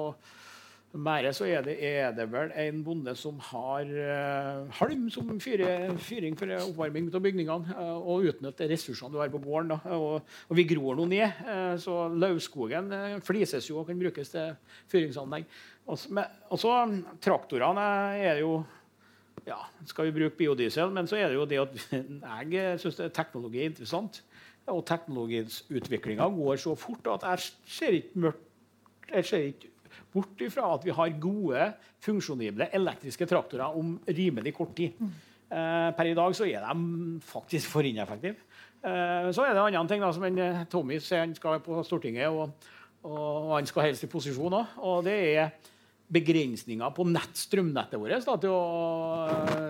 [0.96, 5.92] Mære så er det, er det vel en bonde som har uh, halm som fyre,
[6.00, 7.76] fyring for oppvarming av bygningene.
[7.76, 9.74] Uh, og utnytte ressursene du har på gården.
[9.92, 12.88] Og, og vi gror nå ned, uh, så lauvskogen
[13.20, 14.56] flises jo og kan brukes til
[14.88, 15.44] fyringsanlegg.
[15.88, 16.74] Og så,
[17.24, 17.86] traktorene
[18.20, 18.58] er jo
[19.48, 21.78] ja, skal vi bruke biodiesel, men så er det jo det at
[22.52, 24.20] jeg syns teknologi er interessant.
[24.68, 28.44] Og teknologiutviklinga går så fort at jeg ser ikke mørkt
[29.08, 29.70] jeg ser ikke
[30.12, 31.70] bort ifra at vi har gode,
[32.04, 34.98] funksjonible elektriske traktorer om rimelig kort tid.
[35.48, 38.36] Eh, per i dag så er de faktisk for ineffektive.
[38.84, 41.82] Eh, så er det andre ting da, som en, eh, Tommy sier han skal på
[41.82, 42.52] Stortinget, og,
[43.02, 44.78] og han skal helst i posisjon òg.
[44.84, 45.50] Og det er
[46.12, 48.44] begrensninger på nett, strømnettet vårt.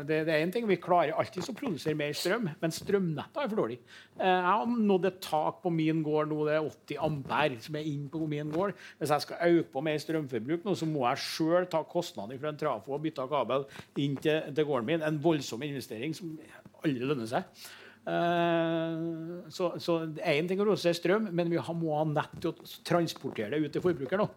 [0.07, 3.51] Det, det er en ting, Vi klarer alltid å produsere mer strøm, men strømnettet er
[3.51, 3.79] for dårlig.
[4.19, 7.81] Eh, Jeg har nådd et tak på min gård nå, det er 80 ampere som
[7.81, 8.77] er inn på min gård.
[9.01, 12.53] Hvis jeg skal øke på mer strømforbruk, nå, så må jeg sjøl ta kostnadene for
[12.53, 13.67] en trafo og bytte kabel
[13.99, 15.07] inn til, til gården min.
[15.09, 16.37] En voldsom investering som
[16.85, 17.69] aldri lønner seg.
[18.09, 19.07] Eh,
[19.53, 22.71] så, én det er ting å produsere strøm, men vi må ha nett til å
[22.87, 24.23] transportere det ut til forbruker.
[24.23, 24.29] nå.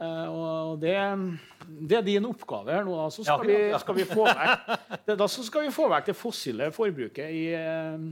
[0.00, 0.94] Eh, og det,
[1.90, 2.94] det er din oppgave her nå.
[2.96, 3.08] Da.
[3.12, 3.76] Så skal, Ja, ja, ja.
[3.76, 4.74] vi, skal vi få vekk,
[5.06, 8.06] det, da så skal vi få vekk det fossile forbruket i, eh,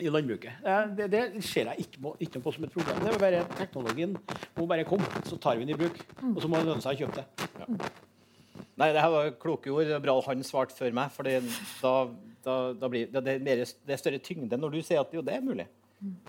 [0.00, 0.62] i landbruket.
[0.64, 3.02] Eh, Det, det ser jeg ikke, på- ikke på som et problem.
[3.04, 4.16] Det er bare Teknologien
[4.56, 6.00] må bare komme, så tar vi den i bruk.
[6.34, 7.90] Og så må det lønne seg å kjøpe det.
[8.78, 9.84] Nei, det her var kloke ord.
[9.90, 11.10] Det er Bra han svarte før meg.
[11.10, 11.92] for da,
[12.46, 15.20] da, da blir det, er mer, det er større tyngde når du sier at jo,
[15.26, 15.66] det er mulig.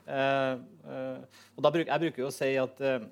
[0.10, 0.58] Uh,
[0.90, 1.20] uh,
[1.56, 3.04] og da bruk, Jeg bruker jo å si at eh,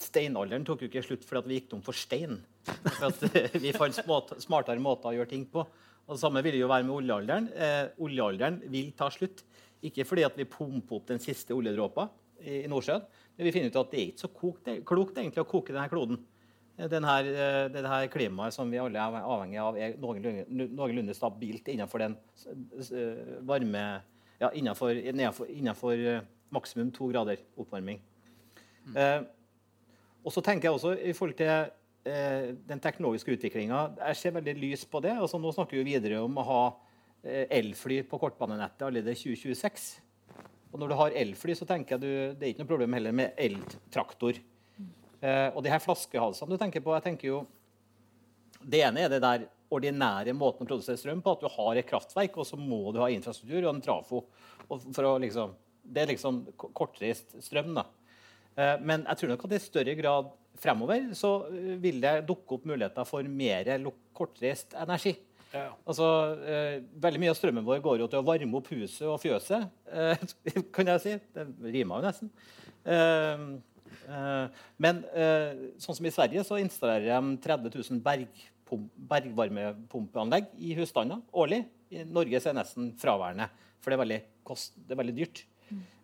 [0.00, 2.38] steinalderen tok jo ikke slutt fordi at vi gikk tom for stein.
[2.66, 3.96] For at eh, vi fant
[4.42, 5.64] smartere måter å gjøre ting på.
[6.06, 7.48] Og Det samme vil jo være med oljealderen.
[7.54, 9.44] Eh, oljealderen vil ta slutt.
[9.86, 12.08] Ikke fordi at vi pumper opp den siste oljedråpa
[12.40, 13.04] i, i Nordsjøen,
[13.36, 15.90] men vi finner ut at det er ikke så klokt, klokt egentlig å koke denne
[15.92, 16.22] kloden.
[16.76, 21.68] Denne, eh, det her klimaet som vi alle er avhengig av, er noenlunde, noenlunde stabilt
[21.72, 22.18] innenfor den
[23.48, 23.86] varme
[24.38, 26.20] ja, innenfor, innenfor, innenfor eh,
[26.52, 28.00] maksimum to grader oppvarming.
[28.96, 29.20] Eh,
[30.26, 31.52] og så tenker jeg også i forhold til
[32.10, 35.12] eh, den teknologiske utviklinga Jeg ser veldig lys på det.
[35.14, 36.60] altså Nå snakker vi videre om å ha
[37.22, 39.86] eh, elfly på kortbanenettet allerede i 2026.
[40.72, 43.14] Og når du har elfly, så tenker jeg du, det er ikke noe problem heller
[43.16, 44.38] med eltraktor.
[45.22, 47.38] Eh, og de her flaskehalsene du tenker på jeg tenker jo,
[48.66, 51.32] Det ene er det der ordinære måten å produsere strøm på.
[51.36, 54.24] At du har et kraftverk, og så må du ha infrastruktur og en trafo.
[54.68, 55.54] Og for å liksom,
[55.86, 57.72] det er liksom ko- kortreist strøm.
[57.78, 57.86] da.
[58.56, 62.56] Eh, Men jeg tror nok at i større grad fremover så eh, vil det dukke
[62.56, 63.68] opp muligheter for mer
[64.16, 65.16] kortreist energi.
[65.52, 65.70] Ja.
[65.88, 66.06] Altså,
[66.48, 69.68] eh, veldig mye av strømmen vår går jo til å varme opp huset og fjøset,
[69.92, 70.26] eh,
[70.74, 71.14] kan jeg si.
[71.36, 71.46] Det
[71.76, 72.32] rimer jo nesten.
[72.86, 73.46] Eh,
[74.08, 80.74] eh, men eh, sånn som i Sverige så installerer de 30 000 bergpump, bergvarmepumpeanlegg i
[80.80, 81.64] husstander årlig.
[81.94, 83.46] I Norge så er det nesten fraværende,
[83.78, 85.44] for det er veldig, kost, det er veldig dyrt.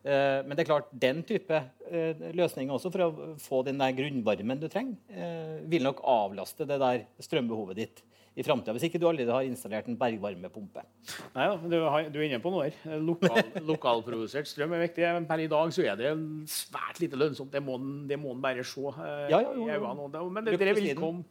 [0.03, 3.95] Eh, men det er klart, den type eh, løsninger også for å få den der
[3.95, 8.73] grunnvarmen du trenger, eh, vil nok avlaste det der strømbehovet ditt i framtida.
[8.73, 10.85] Hvis ikke du allerede har installert en bergvarmepumpe.
[11.35, 11.77] Nei da, du,
[12.15, 12.99] du er inne på noe her.
[13.05, 13.43] Lokal,
[13.73, 15.05] lokalprodusert strøm er viktig.
[15.19, 16.13] Men per i dag så er det
[16.51, 17.53] svært lite lønnsomt.
[17.53, 20.25] Det må en, bare se eh, Ja, ja, jo, i øynene.
[20.33, 21.27] Men det, det vil komme.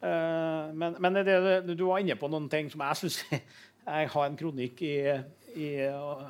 [0.00, 3.22] Eh, men men det, du var inne på noen ting som jeg syns
[3.86, 4.96] Jeg har en kronikk i,
[5.56, 5.70] i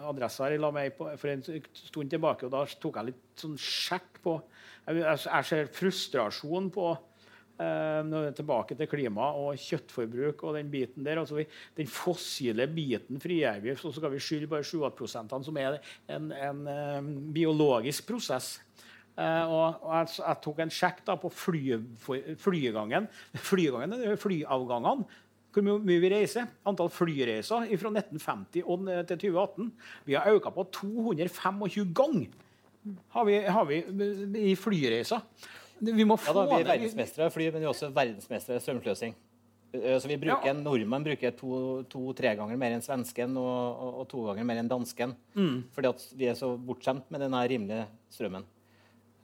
[0.08, 0.62] Adressa her,
[0.94, 4.38] for en stund tilbake, og da tok jeg litt sånn sjekk på
[4.86, 6.92] Jeg, ser frustrasjon på
[7.56, 11.16] Eh, tilbake til klima og kjøttforbruk og den biten der.
[11.16, 11.46] altså vi,
[11.76, 16.66] Den fossile biten frigjør vi, så skal vi skylde bare 7-8 som er en, en
[16.68, 17.00] eh,
[17.32, 18.60] biologisk prosess.
[19.16, 21.78] Eh, og, og jeg, jeg tok en sjekk da på fly,
[22.36, 23.08] flygangen.
[23.48, 25.08] Flygangen flyavgangene.
[25.56, 26.48] Hvor mye vi reiser.
[26.68, 29.70] Antall flyreiser fra 1950 til 2018.
[30.04, 32.28] Vi har økt på 225 ganger
[33.10, 33.78] har vi, har vi
[34.50, 35.22] i flyreiser.
[35.80, 38.56] Vi må Ja, få da, vi er verdensmestere i fly, men vi er også verdensmestere
[38.60, 39.14] i strømsløsing.
[39.74, 40.52] Eh, Så vi bruker, Ja.
[40.54, 45.14] Nordmenn bruker to-tre ganger mer enn svensken og, og, og to ganger mer enn dansken.
[45.34, 45.64] Mm.
[45.74, 48.44] Fordi at vi er så bortskjemt med denne rimelige strømmen.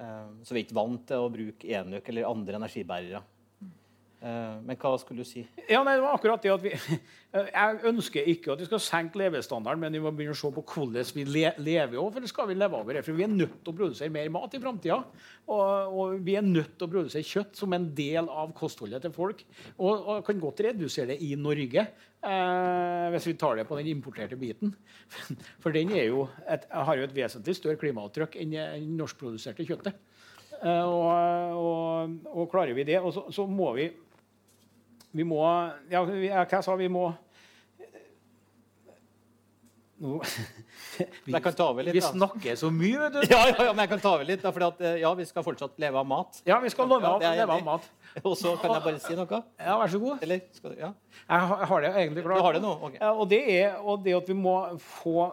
[0.01, 3.23] Eh, Så vi er ikke vant til å bruke enøk eller andre energibærere.
[4.23, 5.43] Eh, Men hva skulle du si?
[5.67, 6.71] Ja, nei, det var akkurat det at vi
[7.33, 10.63] Jeg ønsker ikke at vi skal senke levestandarden, men vi må begynne å se på
[10.69, 12.95] hvordan vi le lever også, for det skal vi leve over.
[12.95, 13.03] det.
[13.07, 14.99] For vi er nødt til å produsere mer mat i framtida.
[15.49, 19.15] Og, og vi er nødt til å produsere kjøtt som en del av kostholdet til
[19.17, 19.43] folk.
[19.79, 23.91] Og, og kan godt redusere det i Norge, eh, hvis vi tar det på den
[23.95, 24.77] importerte biten.
[25.65, 29.99] For den jo et, har jo et vesentlig større klimaavtrykk enn det norskproduserte kjøttet.
[30.63, 33.89] Eh, og, og, klarer vi det, så, så må vi
[35.13, 35.43] vi må
[35.91, 37.11] Ja, hva jeg sa vi må
[40.03, 40.17] Nå
[41.27, 42.09] vi, Jeg kan ta over litt, vi da.
[42.11, 43.21] snakker så mye, vet du.
[43.31, 45.27] Ja, ja, ja, men jeg kan ta over litt, da, fordi at, eh, ja, vi
[45.29, 46.41] skal fortsatt leve av mat.
[46.49, 47.87] Ja, vi skal leve av, leve av mat.
[48.29, 49.39] Og så kan jeg bare si noe?
[49.63, 50.25] Ja, vær så god.
[50.27, 50.43] Eller?
[50.59, 50.91] Skal, du- ja.
[51.23, 52.43] Jeg har, det egentlig klart.
[52.43, 52.73] Du har det nå?
[52.89, 53.01] Okay.
[53.13, 55.29] Og, det er, og det at vi må få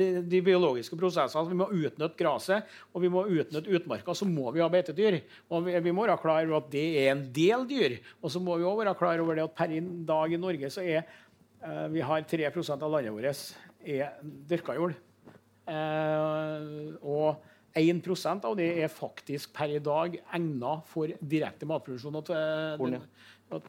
[0.00, 4.16] de, de biologiske prosessene Vi må utnytte gresset, og vi må utnytte utmarka.
[4.18, 5.20] Så må vi ha beitedyr.
[5.52, 7.98] Og vi, vi må være klar over at det er en del dyr.
[8.24, 9.76] Og så må vi òg være klar over det at per
[10.08, 14.96] dag i Norge så er eh, vi har 3% av landet vårt er dyrka jord.
[15.68, 17.44] Eh, og
[17.78, 23.00] 1% av det er faktisk per i dag egna for direkte matproduksjon til det,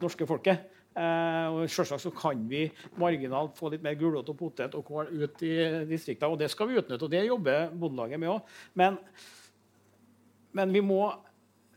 [0.02, 0.68] norske folket.
[0.98, 2.66] Eh, og Selvsagt så kan vi
[3.00, 5.54] marginalt få litt mer gulrot og potet og kål ut i
[5.90, 7.06] distriktene, og det skal vi utnytte.
[7.06, 8.54] og Det jobber Bondelaget med òg.
[8.74, 8.98] Men,
[10.54, 11.04] men vi må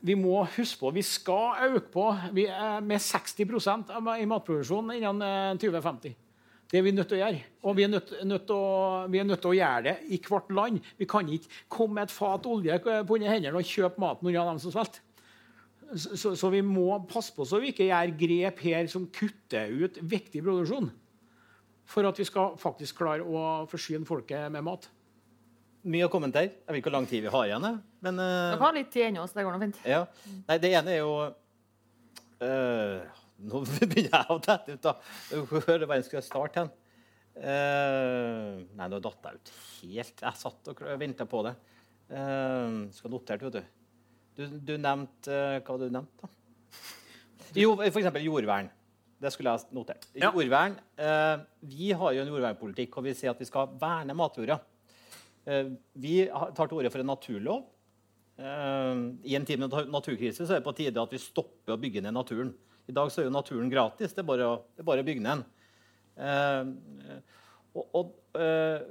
[0.03, 4.97] vi må huske på vi skal øke på vi er med 60 av- i matproduksjonen
[4.97, 6.17] innen eh, 2050.
[6.73, 7.41] Det er vi nødt til å gjøre.
[7.69, 10.19] Og vi er nødt, nødt, til, å, vi er nødt til å gjøre det i
[10.25, 10.79] hvert land.
[10.97, 14.47] Vi kan ikke komme med et fat olje på under hendene og kjøpe maten unna
[14.49, 15.03] dem som svelger.
[15.93, 19.69] Så, så, så vi må passe på så vi ikke gjør grep her som kutter
[19.69, 20.89] ut viktig produksjon.
[21.93, 24.89] For at vi skal faktisk klare å forsyne folket med mat.
[25.93, 26.55] Mye å kommentere.
[26.63, 27.69] Jeg vet ikke hvor lang tid vi har igjen.
[28.07, 28.55] Men uh...
[28.55, 29.83] Dere har litt tid ennå, så det går nå fint.
[29.85, 30.07] ja.
[30.49, 31.13] Nei, det ene er jo
[32.41, 34.95] eh, Nå begynner jeg å dette ut, da.
[35.67, 36.73] Hør hva jeg skulle starte hen.
[37.33, 40.19] Uh, nei, nå datt jeg ut helt.
[40.21, 41.55] Jeg satt og venta på det.
[42.13, 43.63] Uh, skal det, vet du.
[44.37, 46.31] Du, du nevnte uh, Hva var det du nevnte, da?
[47.57, 48.09] Jo, f.eks.
[48.25, 48.69] jordvern.
[49.23, 50.07] Det skulle jeg notert.
[50.19, 50.33] Ja.
[50.35, 50.77] Jordvern.
[50.99, 54.61] Uh, vi har jo en jordvernpolitikk hvor vi sier at vi skal verne matjorda.
[55.99, 57.65] Vi tar til orde for en naturlov.
[58.39, 61.99] I en tid med naturkrise så er det på tide at vi stopper å bygge
[62.05, 62.53] ned naturen.
[62.91, 64.15] I dag så er jo naturen gratis.
[64.15, 65.45] Det er bare å, det er bare å bygge den.
[66.17, 66.71] Eh,
[67.73, 68.83] og, og eh,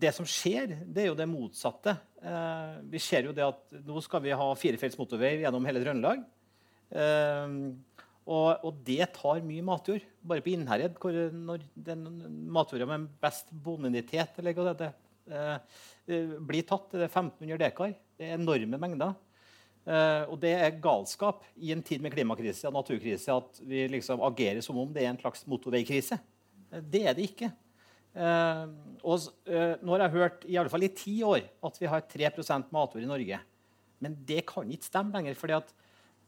[0.00, 1.94] det som skjer, det er jo det motsatte.
[2.22, 6.24] Eh, vi ser jo det at nå skal vi ha firefelts motorvei gjennom hele Trøndelag.
[8.28, 10.04] Og, og det tar mye matjord.
[10.28, 12.02] Bare på Innherred, hvor når den
[12.52, 17.92] matjorda med best bonitet eller hva det heter, blir tatt, det er 1500 dekar.
[18.16, 19.16] Det er enorme mengder.
[19.88, 24.20] Eh, og det er galskap i en tid med klimakrise og naturkrise at vi liksom
[24.26, 26.18] agerer som om det er en slags motorveikrise.
[26.68, 27.48] Eh, det er det ikke.
[28.18, 28.64] Eh,
[29.00, 32.68] og nå har jeg hørt i, alle fall i ti år at vi har 3%
[32.74, 33.38] matjord i Norge.
[34.04, 35.38] Men det kan ikke stemme lenger.
[35.38, 35.72] fordi at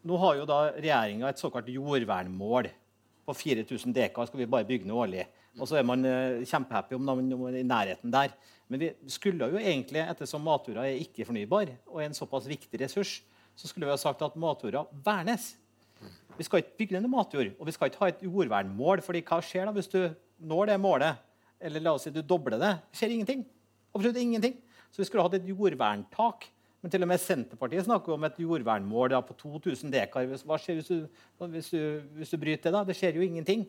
[0.09, 2.71] nå har jo da regjeringa et såkalt jordvernmål
[3.29, 5.27] på 4000 dekar skal vi bare bygge ned årlig.
[5.61, 6.07] Og så er man
[6.47, 8.33] kjempehappy om man er i nærheten der.
[8.71, 13.19] Men vi skulle jo egentlig, ettersom matjorda er ikke-fornybar og er en såpass viktig ressurs,
[13.57, 15.55] så skulle vi ha sagt at matjorda vernes.
[16.39, 19.03] Vi skal ikke bygge ned matjord, og vi skal ikke ha et jordvernmål.
[19.05, 20.01] fordi hva skjer da hvis du
[20.39, 21.19] når det målet?
[21.61, 22.73] Eller la oss si du dobler det.
[22.89, 23.45] Det skjer ingenting.
[23.93, 24.57] Absolutt ingenting.
[24.91, 26.47] Så vi skulle hatt et jordverntak.
[26.81, 30.31] Men til og med Senterpartiet snakker om et jordvernmål da, på 2000 dekar.
[30.49, 31.05] Hva skjer hvis du,
[31.43, 32.73] hvis, du, hvis du, bryter det?
[32.79, 32.85] da?
[32.89, 33.67] Det skjer jo ingenting.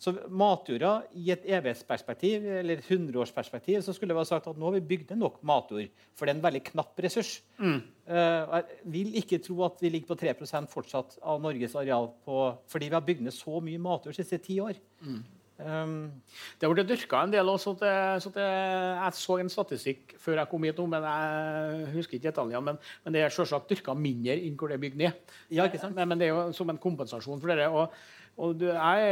[0.00, 4.78] Så matjorda i et evighetsperspektiv eller 100-årsperspektiv så skulle vi ha sagt at nå har
[4.78, 5.90] vi bygd ned nok matjord.
[6.16, 7.34] For det er en veldig knapp ressurs.
[7.58, 7.82] Mm.
[8.08, 12.38] Uh, jeg vil ikke tro at vi ligger på 3% fortsatt av Norges areal på,
[12.72, 14.80] fordi vi har bygd ned så mye matjord de siste ti år.
[15.04, 15.20] Mm.
[15.60, 16.22] Um,
[16.60, 17.74] det ble dyrka en del også.
[17.76, 22.16] At det, så det, jeg så en statistikk før jeg kom hit, men jeg husker
[22.16, 22.62] ikke detaljene.
[22.70, 25.36] Men, men, det er selvsagt dyrka mindre enn hvor det er bygd ned.
[25.52, 27.68] Ja, men, men, det er jo som en kompensasjon for det.
[27.68, 27.92] Og
[28.40, 29.08] og du, jeg,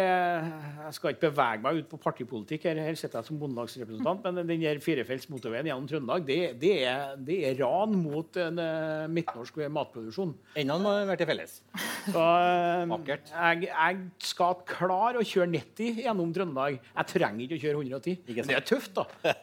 [0.80, 4.48] jeg, skal ikke bevege meg ut på partipolitikk, her, her sitter jeg som bondelagsrepresentant, men
[4.48, 9.04] den der firefelts motorveien gjennom Trøndelag det, det, er, det, er, ran mot en uh,
[9.12, 10.32] midtnorsk matproduksjon.
[10.62, 11.58] Enda må vært til felles.
[12.08, 14.00] Så, uh, jeg, jeg,
[14.30, 16.80] skal klare å kjøre 90 gjennom Trøndelag.
[16.80, 18.18] Jeg trenger ikke å kjøre 110.
[18.32, 19.36] Men det er tøft, da.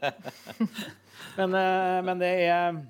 [1.39, 1.59] men,
[2.09, 2.83] men det er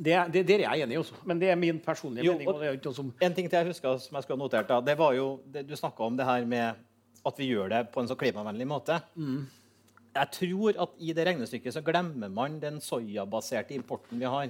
[0.00, 2.80] det, det, det, er jeg enig i også, men det er min personlige jo, mening.
[2.96, 3.10] Som...
[3.20, 5.66] En ting til jeg husker som jeg skulle ha notert, da, det var jo, det,
[5.68, 6.80] Du snakka om det her med
[7.26, 8.96] at vi gjør det på en så klimavennlig måte.
[9.14, 9.44] Mm.
[10.16, 14.48] Jeg tror at i det regnestykket så glemmer man den soyabaserte importen vi har.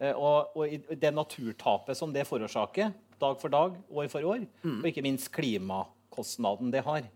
[0.00, 4.46] Eh, og, og det naturtapet som det forårsaker dag for dag, år for år.
[4.62, 4.80] Mm.
[4.80, 7.06] Og ikke minst klimakostnaden det har.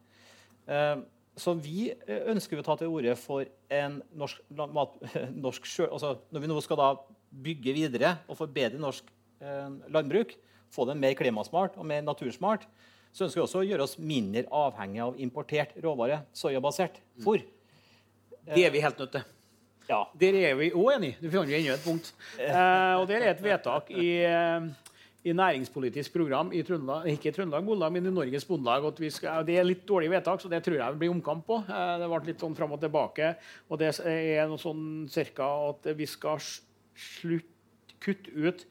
[0.68, 1.02] Eh,
[1.36, 4.98] så vi eh, ønsker å ta til orde for en norsk, mat,
[5.46, 6.90] norsk sjø, altså Når vi nå skal da
[7.32, 9.08] bygge videre og forbedre norsk
[9.40, 10.36] eh, landbruk,
[10.72, 12.66] få det mer klimasmart og mer natursmart,
[13.12, 17.44] så ønsker vi også å gjøre oss mindre avhengig av importert råvare, soyabasert fôr.
[18.46, 19.26] Det er vi helt nødt til.
[19.88, 20.04] Ja.
[20.18, 21.18] Der er vi òg enige.
[21.20, 22.12] Du fant jo enda et punkt.
[22.38, 24.68] Eh, og Der er et vedtak i, eh,
[25.24, 28.82] i næringspolitisk program i Trøndelag, ikke i Trøndelag Bondelag, men i Norges Bondelag.
[29.46, 31.58] det er litt dårlig vedtak, så det tror jeg blir omkamp på.
[31.68, 33.36] Eh, det ble litt sånn fram og tilbake.
[33.68, 36.38] og Det er noe sånn cirka at vi skal
[36.98, 37.48] slutt,
[38.02, 38.64] kutte ut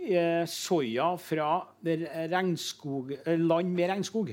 [0.00, 1.50] eh, soya fra
[1.84, 4.32] regnskog, eh, land med regnskog.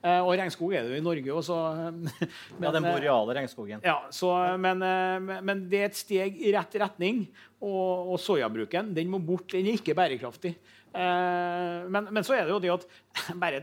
[0.00, 1.56] Eh, og regnskog er det jo i Norge også.
[2.16, 2.26] så
[2.64, 3.84] ja, Den boreale regnskogen.
[3.84, 4.80] Ja, så, men,
[5.44, 7.26] men, det er et steg i rett retning.
[7.60, 9.50] Og, og soyabruken den må bort.
[9.52, 10.54] Den er ikke bærekraftig.
[10.90, 12.86] Eh, men, men, så er det jo det at
[13.42, 13.60] bare,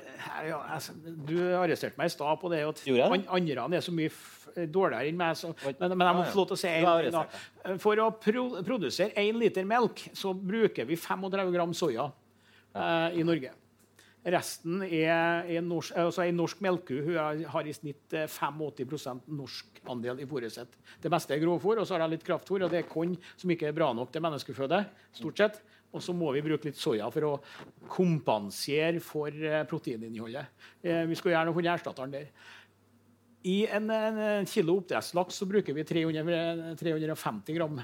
[0.72, 0.94] altså,
[1.28, 5.20] Du arresterte meg i stad på det at an, andre er så mye dårligere enn
[5.20, 5.36] meg.
[5.40, 7.78] Så, men, men, jeg må få lov til å si en, da.
[7.84, 12.10] For å pro, produsere én liter melk så bruker vi 35 gram soya
[12.74, 13.54] eh, i Norge.
[14.28, 19.80] Resten er, er norsk, altså en norsk melku Hun har i snitt 85 eh, norsk
[19.88, 20.74] andel i fôret sitt.
[21.00, 23.54] Det meste er grovfôr, og så har jeg litt kraftfôr, og det er korn som
[23.54, 24.84] ikke er bra nok til menneskeføde.
[25.16, 25.62] stort sett.
[25.96, 27.34] Og så må vi bruke litt soya for å
[27.90, 30.56] kompensere for eh, proteininnholdet.
[30.84, 32.32] Eh, vi skal gjerne funnet erstatteren der.
[33.48, 37.80] I en, en kilo oppdrettslaks bruker vi 300, 350 gram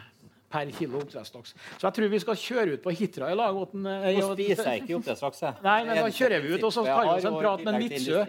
[0.54, 1.54] per kilo oppdrettslaks.
[1.78, 3.58] Så jeg tror vi skal kjøre ut på Hitra i lag.
[3.58, 3.98] Nå
[4.34, 5.44] spiser jeg ikke oppdrettslaks.
[5.66, 8.24] Nei, men da kjører vi ut og så tar vi oss en prat med Midtsjø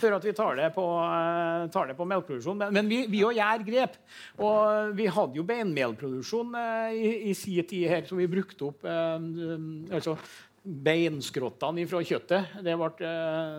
[0.00, 2.60] før at vi tar det på, uh, tar det på melkeproduksjon.
[2.60, 3.98] Men, men vi, vi gjør grep.
[4.44, 8.84] Og vi hadde jo beinmelproduksjon uh, i, i sin tid her som vi brukte opp.
[8.84, 10.18] Uh, altså
[10.64, 12.60] beinskrottene fra kjøttet.
[12.64, 13.10] Det ble,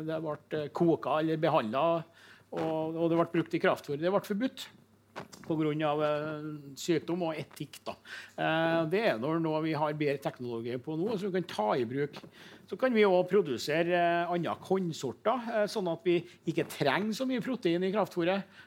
[0.08, 1.84] det ble koka eller behandla,
[2.56, 4.00] og, og det ble brukt i kraftfôr.
[4.02, 4.66] Det ble forbudt
[5.46, 5.94] pga.
[6.06, 6.50] Eh,
[6.80, 7.80] sykdom og etikk.
[7.86, 7.96] Da.
[8.38, 11.86] Eh, det er når vi har bedre teknologi på nå, som vi kan ta i
[11.86, 12.20] bruk.
[12.66, 16.18] Så kan vi òg produsere eh, andre kornsorter, sånn at vi
[16.50, 18.62] ikke trenger så mye protein i kraftfôret.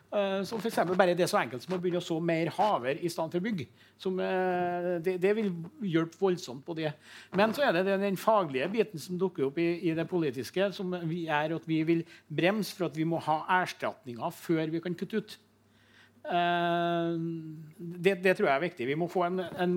[0.49, 0.79] Som f.eks.
[0.97, 3.67] bare det så enkelt som å begynne å så mer haver i stedet for bygg.
[4.01, 5.51] Som, det, det, vil
[5.85, 6.95] hjelpe voldsomt på det.
[7.37, 10.97] Men så er det den faglige biten som dukker opp i, i det politiske, som
[10.97, 15.21] er at vi vil bremse for at vi må ha erstatninger før vi kan kutte
[15.21, 15.37] ut.
[16.29, 17.13] Eh,
[18.05, 18.87] det, det, tror jeg er viktig.
[18.87, 19.77] Vi må få en, en,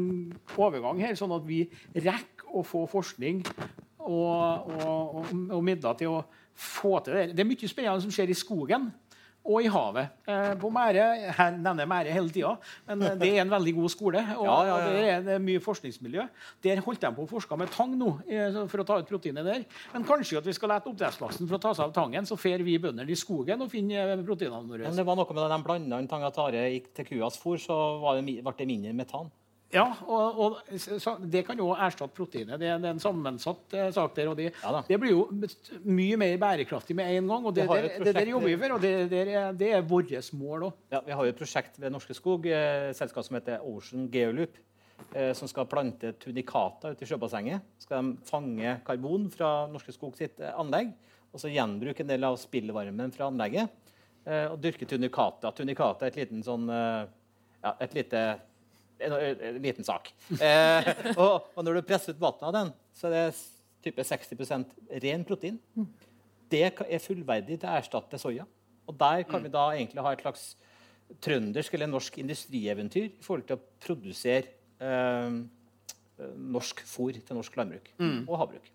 [0.58, 1.64] overgang her, sånn at vi
[1.96, 3.46] rekker å få forskning
[4.02, 7.26] og, og, og, og midler til å få til det.
[7.38, 8.90] Det er mye spennende som skjer i skogen.
[9.42, 10.12] Og i havet.
[10.30, 11.06] Eh, på Mære,
[11.38, 12.52] Her nevner jeg Mære hele tida,
[12.88, 14.22] men eh, det er en veldig god skole.
[14.38, 15.20] Og, Ja, ja, ja.
[15.22, 16.28] det, er, mye forskningsmiljø.
[16.64, 19.48] Der holdt de på å forske med tang nå, eh, for å ta ut proteinet
[19.48, 19.66] der.
[19.96, 22.62] Men kanskje at vi skal la oppdrettslaksen for å ta seg av tangen, så fer
[22.66, 24.86] vi bønder i skogen og finner proteinene våre.
[24.86, 27.78] Men det var noe med at de blanda tang og tare til kuas fôr, så
[28.22, 29.32] det, ble det mindre metan.
[29.72, 32.60] Ja, og, og så, Det kan jo erstatte proteinet.
[32.60, 34.32] Det, det er en sammensatt eh, sak der.
[34.32, 35.22] og det, Ja det blir jo
[35.88, 37.46] mye mer bærekraftig med en gang.
[37.46, 39.86] og Det, har det, det, der jobber vi for, og det, det, er, det er
[39.88, 40.82] vårt mål òg.
[40.92, 44.60] Ja, vi har jo et prosjekt ved Norske Skog, eh, selskap som heter Ocean Geoloop,
[45.16, 47.64] eh, som skal plante tunikata ute i sjøbassenget.
[47.86, 50.92] Skal de fange karbon fra Norske Skog sitt eh, anlegg,
[51.32, 53.72] og så gjenbruke en del av spillvarmen fra anlegget,
[54.28, 55.54] eh, og dyrke tunikata.
[55.56, 56.68] Tunikata er et liten sånn
[57.62, 58.22] ja, et lite
[59.08, 59.16] en,
[59.50, 60.12] en liten sak.
[60.38, 60.92] Eh,
[61.22, 63.26] og, og når du presser ut vannet av den, så er det
[63.86, 65.58] type 60% ren protein.
[66.52, 68.46] Det er fullverdig til å erstatte soya.
[68.90, 70.46] Og der kan vi da egentlig ha et slags
[71.24, 75.42] trøndersk eller norsk industrieventyr i forhold til å produsere eh,
[76.56, 77.92] norsk fôr til norsk landbruk
[78.28, 78.70] og havbruk.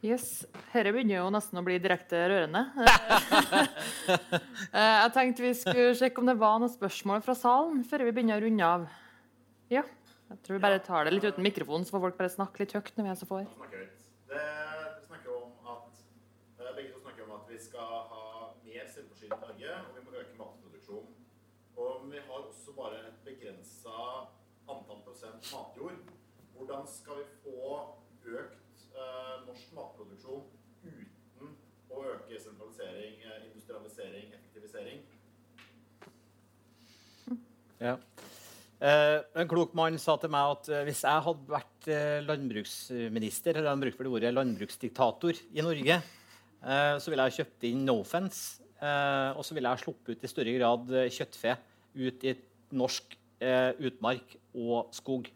[0.00, 2.62] Yes, Dette begynner jo nesten å bli direkte rørende.
[4.70, 8.12] Eh, Jeg tenkte vi skulle sjekke om det var noen spørsmål fra salen før vi
[8.14, 8.84] begynner å runde av.
[9.70, 9.84] Ja.
[10.30, 12.72] Jeg tror vi bare tar det litt uten mikrofon, så får folk bare snakke litt
[12.74, 13.50] høyt når vi er så få her.
[13.54, 13.84] snakker.
[14.30, 14.42] Det,
[15.06, 16.00] snakker om at,
[16.58, 18.24] eh, begge to snakker om at vi skal ha
[18.64, 21.14] mer selvforsyning i Norge, og vi må øke matproduksjonen.
[21.76, 23.94] Og vi har også bare et begrensa
[24.68, 26.02] antall prosent matjord.
[26.54, 27.78] Hvordan skal vi få
[28.26, 30.50] økt eh, norsk matproduksjon
[30.82, 31.56] uten
[31.90, 35.06] å øke sentralisering, eh, industrialisering, effektivisering?
[37.80, 37.96] Ja.
[38.80, 43.58] Eh, en klok mann sa til meg at uh, hvis jeg hadde vært uh, landbruksminister,
[43.58, 46.00] eller han brukte ordet landbruksdiktator i Norge,
[46.60, 48.58] så ville jeg kjøpt inn Nofence,
[49.32, 51.54] og så ville jeg sluppet ut i større grad kjøttfe
[51.96, 52.34] ut i
[52.76, 53.14] norsk
[53.88, 55.30] utmark og skog.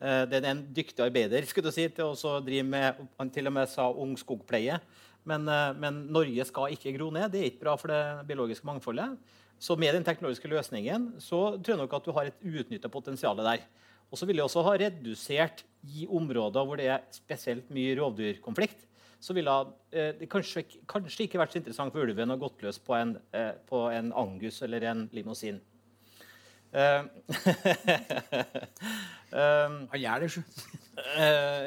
[0.00, 3.58] Det er en dyktig arbeider skulle du si, til å drive med Han til og
[3.58, 4.80] med sa ung skogpleie.
[5.28, 5.44] Men,
[5.76, 7.28] men Norge skal ikke gro ned.
[7.34, 9.20] Det er ikke bra for det biologiske mangfoldet.
[9.58, 13.38] Så med den teknologiske løsningen så tror jeg nok at du har et uutnytta potensial
[13.42, 13.64] der.
[14.08, 18.86] Og så vil jeg også ha redusert i områder hvor det er spesielt mye rovdyrkonflikt.
[19.20, 19.50] Så ville
[19.90, 23.16] eh, det kanskje, kanskje ikke vært så interessant for ulven å gått løs på en,
[23.34, 25.58] eh, på en angus eller en limousin.
[26.68, 27.08] Um,
[29.88, 30.28] Han gjør det,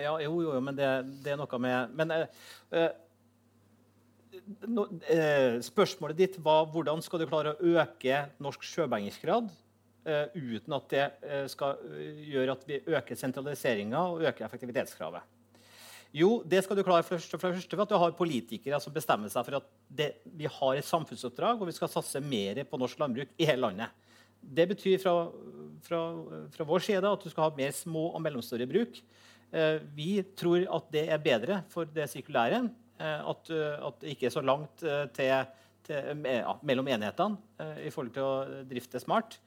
[0.03, 0.89] ja, jo, jo, jo, men det,
[1.25, 2.89] det er noe med Men eh,
[4.67, 9.49] nå- eh, spørsmålet ditt var hvordan skal du klare å øke norsk sjøbengingsgrad
[10.05, 15.21] eh, uten at det eh, skal eh, gjøre at vi øker sentraliseringa og øker effektivitetskravet.
[16.11, 19.31] Jo, det skal du klare først og fremst ved at du har politikere som bestemmer
[19.31, 22.99] seg for at det, vi har et samfunnsoppdrag og vi skal satse mer på norsk
[22.99, 23.93] landbruk i hele landet.
[24.41, 25.13] Det betyr fra,
[25.85, 26.01] fra,
[26.51, 28.99] fra vår side at du skal ha mer små og mellomstore bruk.
[29.51, 32.65] Eh, vi tror at det er bedre for det sirkulære.
[33.01, 35.31] Eh, at, eh, at det ikke er så langt eh, til,
[35.87, 39.39] til, ja, mellom enhetene i forhold til å drifte smart.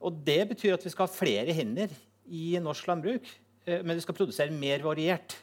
[0.00, 1.92] Og det betyr at vi skal ha flere hender
[2.30, 3.26] i norsk landbruk,
[3.68, 5.34] men vi skal produsere mer variert.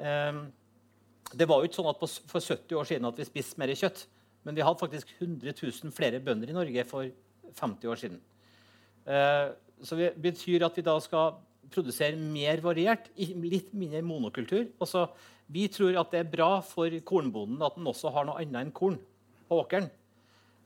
[0.00, 4.06] Det var jo ikke sånn at For 70 år siden at vi spiste mer kjøtt.
[4.48, 7.10] Men vi hadde faktisk 100 000 flere bønder i Norge for
[7.60, 8.22] 50 år siden.
[9.84, 11.36] Så det betyr at vi da skal
[11.72, 14.66] produsere mer variert, litt mindre monokultur.
[14.82, 15.06] Også,
[15.50, 18.74] vi tror at det er bra for kornbonden at den også har noe annet enn
[18.74, 18.98] korn
[19.50, 19.88] på åkeren.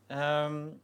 [0.09, 0.75] Um,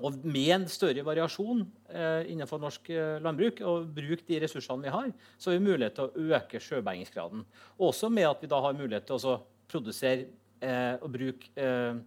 [0.00, 1.60] og med en større variasjon
[1.92, 5.98] eh, innenfor norsk eh, landbruk og bruk de ressursene vi har, så har vi mulighet
[5.98, 7.42] til å øke sjøbergingsgraden.
[7.84, 9.36] Også med at vi da har mulighet til å
[9.70, 10.30] produsere
[10.64, 12.00] eh, og bruke eh,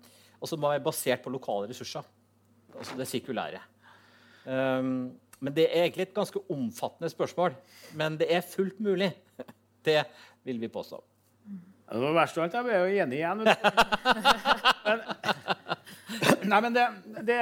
[0.44, 2.04] Og må være basert på lokale ressurser.
[2.76, 3.62] Altså det sirkulære.
[4.44, 7.56] Um, men det er egentlig et ganske omfattende spørsmål.
[8.00, 9.12] Men det er fullt mulig.
[9.84, 10.00] Det
[10.48, 10.96] vil vi påstå.
[11.92, 12.54] Det var verst av alt.
[12.56, 13.42] Jeg ble jo enig igjen.
[14.88, 15.02] Men,
[16.52, 16.86] nei, men det,
[17.28, 17.40] det,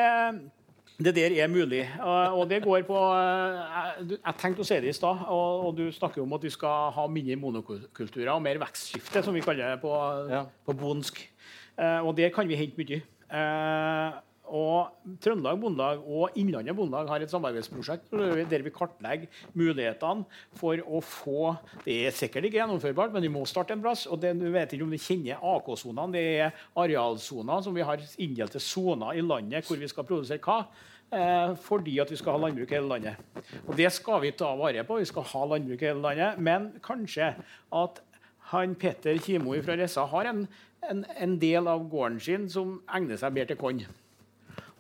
[1.06, 1.84] det der er mulig.
[2.02, 5.68] Og, og det går på eh, Jeg, jeg tenkte å si det i stad, og,
[5.68, 9.44] og du snakker om at vi skal ha mindre monokulturer og mer vekstskifte, som vi
[9.46, 9.94] kaller det på,
[10.32, 10.44] Ja.
[10.66, 11.22] på bondsk.
[11.78, 13.02] Eh, og der kan vi hente mye.
[14.52, 14.92] Og
[15.24, 18.12] Trøndelag Bondelag og Innlandet Bondelag har et samarbeidsprosjekt
[18.52, 20.26] der vi kartlegger mulighetene
[20.60, 24.06] for å få Det er sikkert ikke gjennomførbart, men vi må starte en plass.
[24.08, 26.12] og det, Du vet ikke om vi kjenner AK-sonene.
[26.14, 30.66] Det er arealsoner som vi har inndelte soner i landet hvor vi skal produsere hva.
[31.12, 33.16] Eh, fordi at vi skal ha landbruk i hele landet.
[33.68, 35.00] Og Det skal vi ta vare på.
[35.00, 36.40] Vi skal ha landbruk i hele landet.
[36.40, 37.34] Men kanskje
[37.72, 38.04] at
[38.52, 40.48] han Petter Kimo fra Ressa har en
[40.90, 43.84] en, en del av gården sin som egner seg bedre til korn.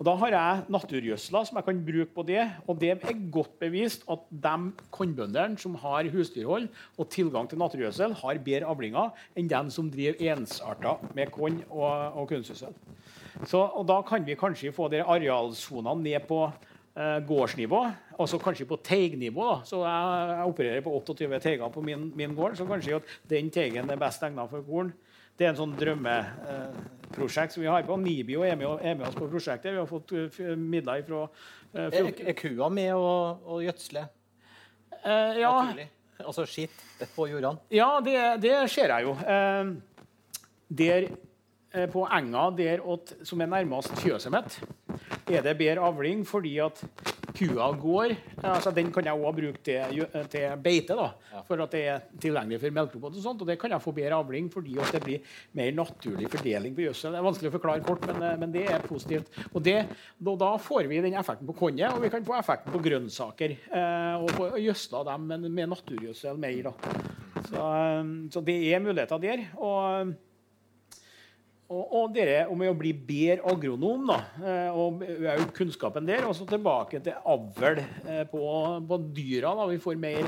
[0.01, 2.41] Og Da har jeg naturgjødsler som jeg kan bruke på det.
[2.65, 6.65] Og det er godt bevist at de kornbøndene som har husdyrhold
[6.97, 12.17] og tilgang til naturgjødsel, har bedre avlinger enn dem som driver ensarter med korn og,
[12.17, 12.73] og kunstgjødsel.
[13.45, 17.83] Så, og Da kan vi kanskje få de arealsonene ned på eh, gårdsnivå,
[18.17, 19.51] altså kanskje på teignivå.
[19.51, 19.59] da.
[19.69, 23.53] Så jeg, jeg opererer på 28 teiger på min, min gård, så kanskje at den
[23.53, 24.91] teigen er best egnet for korn.
[25.37, 25.77] Det er en sånn
[27.11, 27.99] drømmeprosjekt som vi har på.
[28.01, 29.75] Nibio er med, er med oss på prosjektet.
[29.75, 33.13] Vi har fått uh, midler fra uh, Er, er kua med å,
[33.45, 34.07] å gjødsle
[35.01, 35.87] Eh, ja, naturlig?
[36.21, 36.81] Altså skitt
[37.15, 37.57] på jordene?
[37.73, 39.15] ja, det, det ser jeg jo.
[39.25, 39.71] Eh,
[40.69, 41.07] der
[41.73, 44.59] eh, på enga der åt, som er nærmest fjøset mitt,
[45.31, 46.83] er det bedre avling fordi at
[47.41, 48.13] kua går.
[48.43, 51.09] altså Den kan jeg òg bruke til, til beite, da,
[51.47, 53.17] for at det er tilgjengelig for melkerobot.
[53.17, 56.29] Og sånt, og det kan jeg få bedre avling fordi at det blir mer naturlig
[56.31, 57.15] fordeling på gjødsel.
[57.15, 59.31] Det er vanskelig å forklare kort, men, eh, men det er positivt.
[59.51, 59.77] Og det,
[60.17, 63.57] da, da får vi den effekten på kornet, og vi kan få effekten på grønnsaker.
[63.71, 66.71] Eh, og få gjødsla dem med, med naturgjødsel mer.
[66.71, 66.97] da.
[67.47, 69.47] Så, eh, så det er muligheter der.
[69.57, 70.13] og
[71.71, 76.27] og, og dere om å bli bedre agronom da, eh, og øke kunnskapen der.
[76.27, 78.43] Og så tilbake til avl eh, på,
[78.89, 79.53] på dyra.
[79.57, 80.27] da, Vi får mer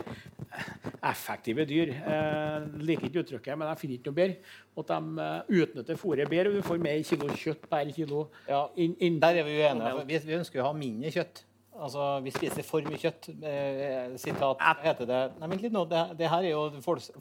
[1.04, 1.94] effektive dyr.
[1.94, 4.54] Jeg liker ikke uttrykket, men jeg finner ikke noe bedre.
[4.84, 8.28] At de eh, utnytter fôret bedre, og du får mer kilo kjøtt per kilo.
[8.50, 10.08] Ja, inn, inn, Der er vi uenige.
[10.08, 11.44] Vi, vi ønsker å ha mindre kjøtt.
[11.74, 13.32] Altså, Vi spiser for mye kjøtt.
[13.42, 15.22] Eh, sitat, hva heter det?
[15.40, 15.86] Nei, men litt nå.
[15.90, 16.68] Det, det her er jo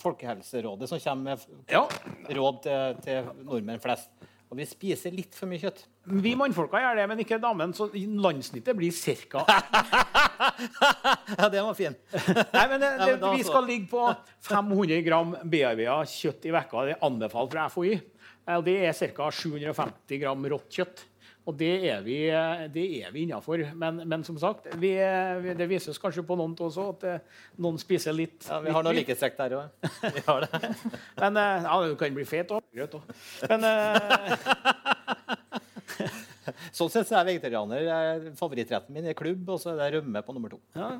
[0.02, 1.86] Folkehelserådet som kommer med Ja,
[2.36, 4.12] råd til, til nordmenn flest.
[4.52, 5.86] Og vi spiser litt for mye kjøtt.
[6.20, 7.72] Vi mannfolka gjør det, men ikke damen.
[7.72, 9.46] Så landsnittet blir ca.
[11.38, 11.94] Ja, det var fin.
[12.12, 14.02] Nei, men det, Ja, det, men Vi skal ligge på
[14.44, 16.84] 500 gram bearbeida kjøtt i vekka.
[16.88, 17.94] Det er anbefalt fra FHI.
[17.96, 19.30] Eh, og Det er ca.
[19.32, 21.04] 750 gram rått kjøtt.
[21.42, 22.16] Og det er vi,
[22.70, 23.64] det er vi innafor.
[23.78, 24.92] Men, men som sagt, vi,
[25.42, 28.46] vi, det vises kanskje på noen også at eh, noen spiser litt.
[28.46, 29.88] Ja, vi har noen likhetstrekk der òg.
[30.14, 30.60] Vi har det.
[31.22, 32.62] Men eh, ja, du kan bli fet òg.
[33.50, 34.34] Men eh,
[36.74, 38.28] Sånn sett så er jeg vegetarianer.
[38.38, 40.60] Favorittretten min er klubb, og så er det rømme på nummer to.
[40.78, 40.98] ja,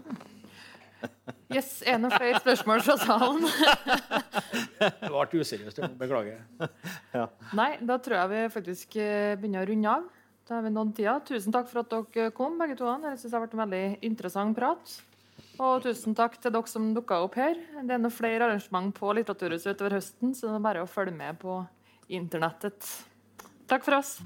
[1.53, 3.43] Yes, en og noen flere spørsmål fra salen?
[4.79, 5.83] det ble useriøst.
[5.99, 6.39] Beklager.
[7.13, 7.27] Ja.
[7.59, 10.22] Nei, da tror jeg vi faktisk begynner å runde av.
[10.49, 11.15] Da har vi nådd tida.
[11.27, 12.89] Tusen takk for at dere kom, begge to.
[12.91, 14.95] Jeg synes det har vært en veldig interessant prat.
[15.63, 17.61] Og tusen takk til dere som dukka opp her.
[17.79, 21.15] Det er noen flere arrangement på Litteraturhuset utover høsten, så det er bare å følge
[21.15, 21.61] med på
[22.13, 22.91] internettet.
[23.71, 24.17] Takk for oss.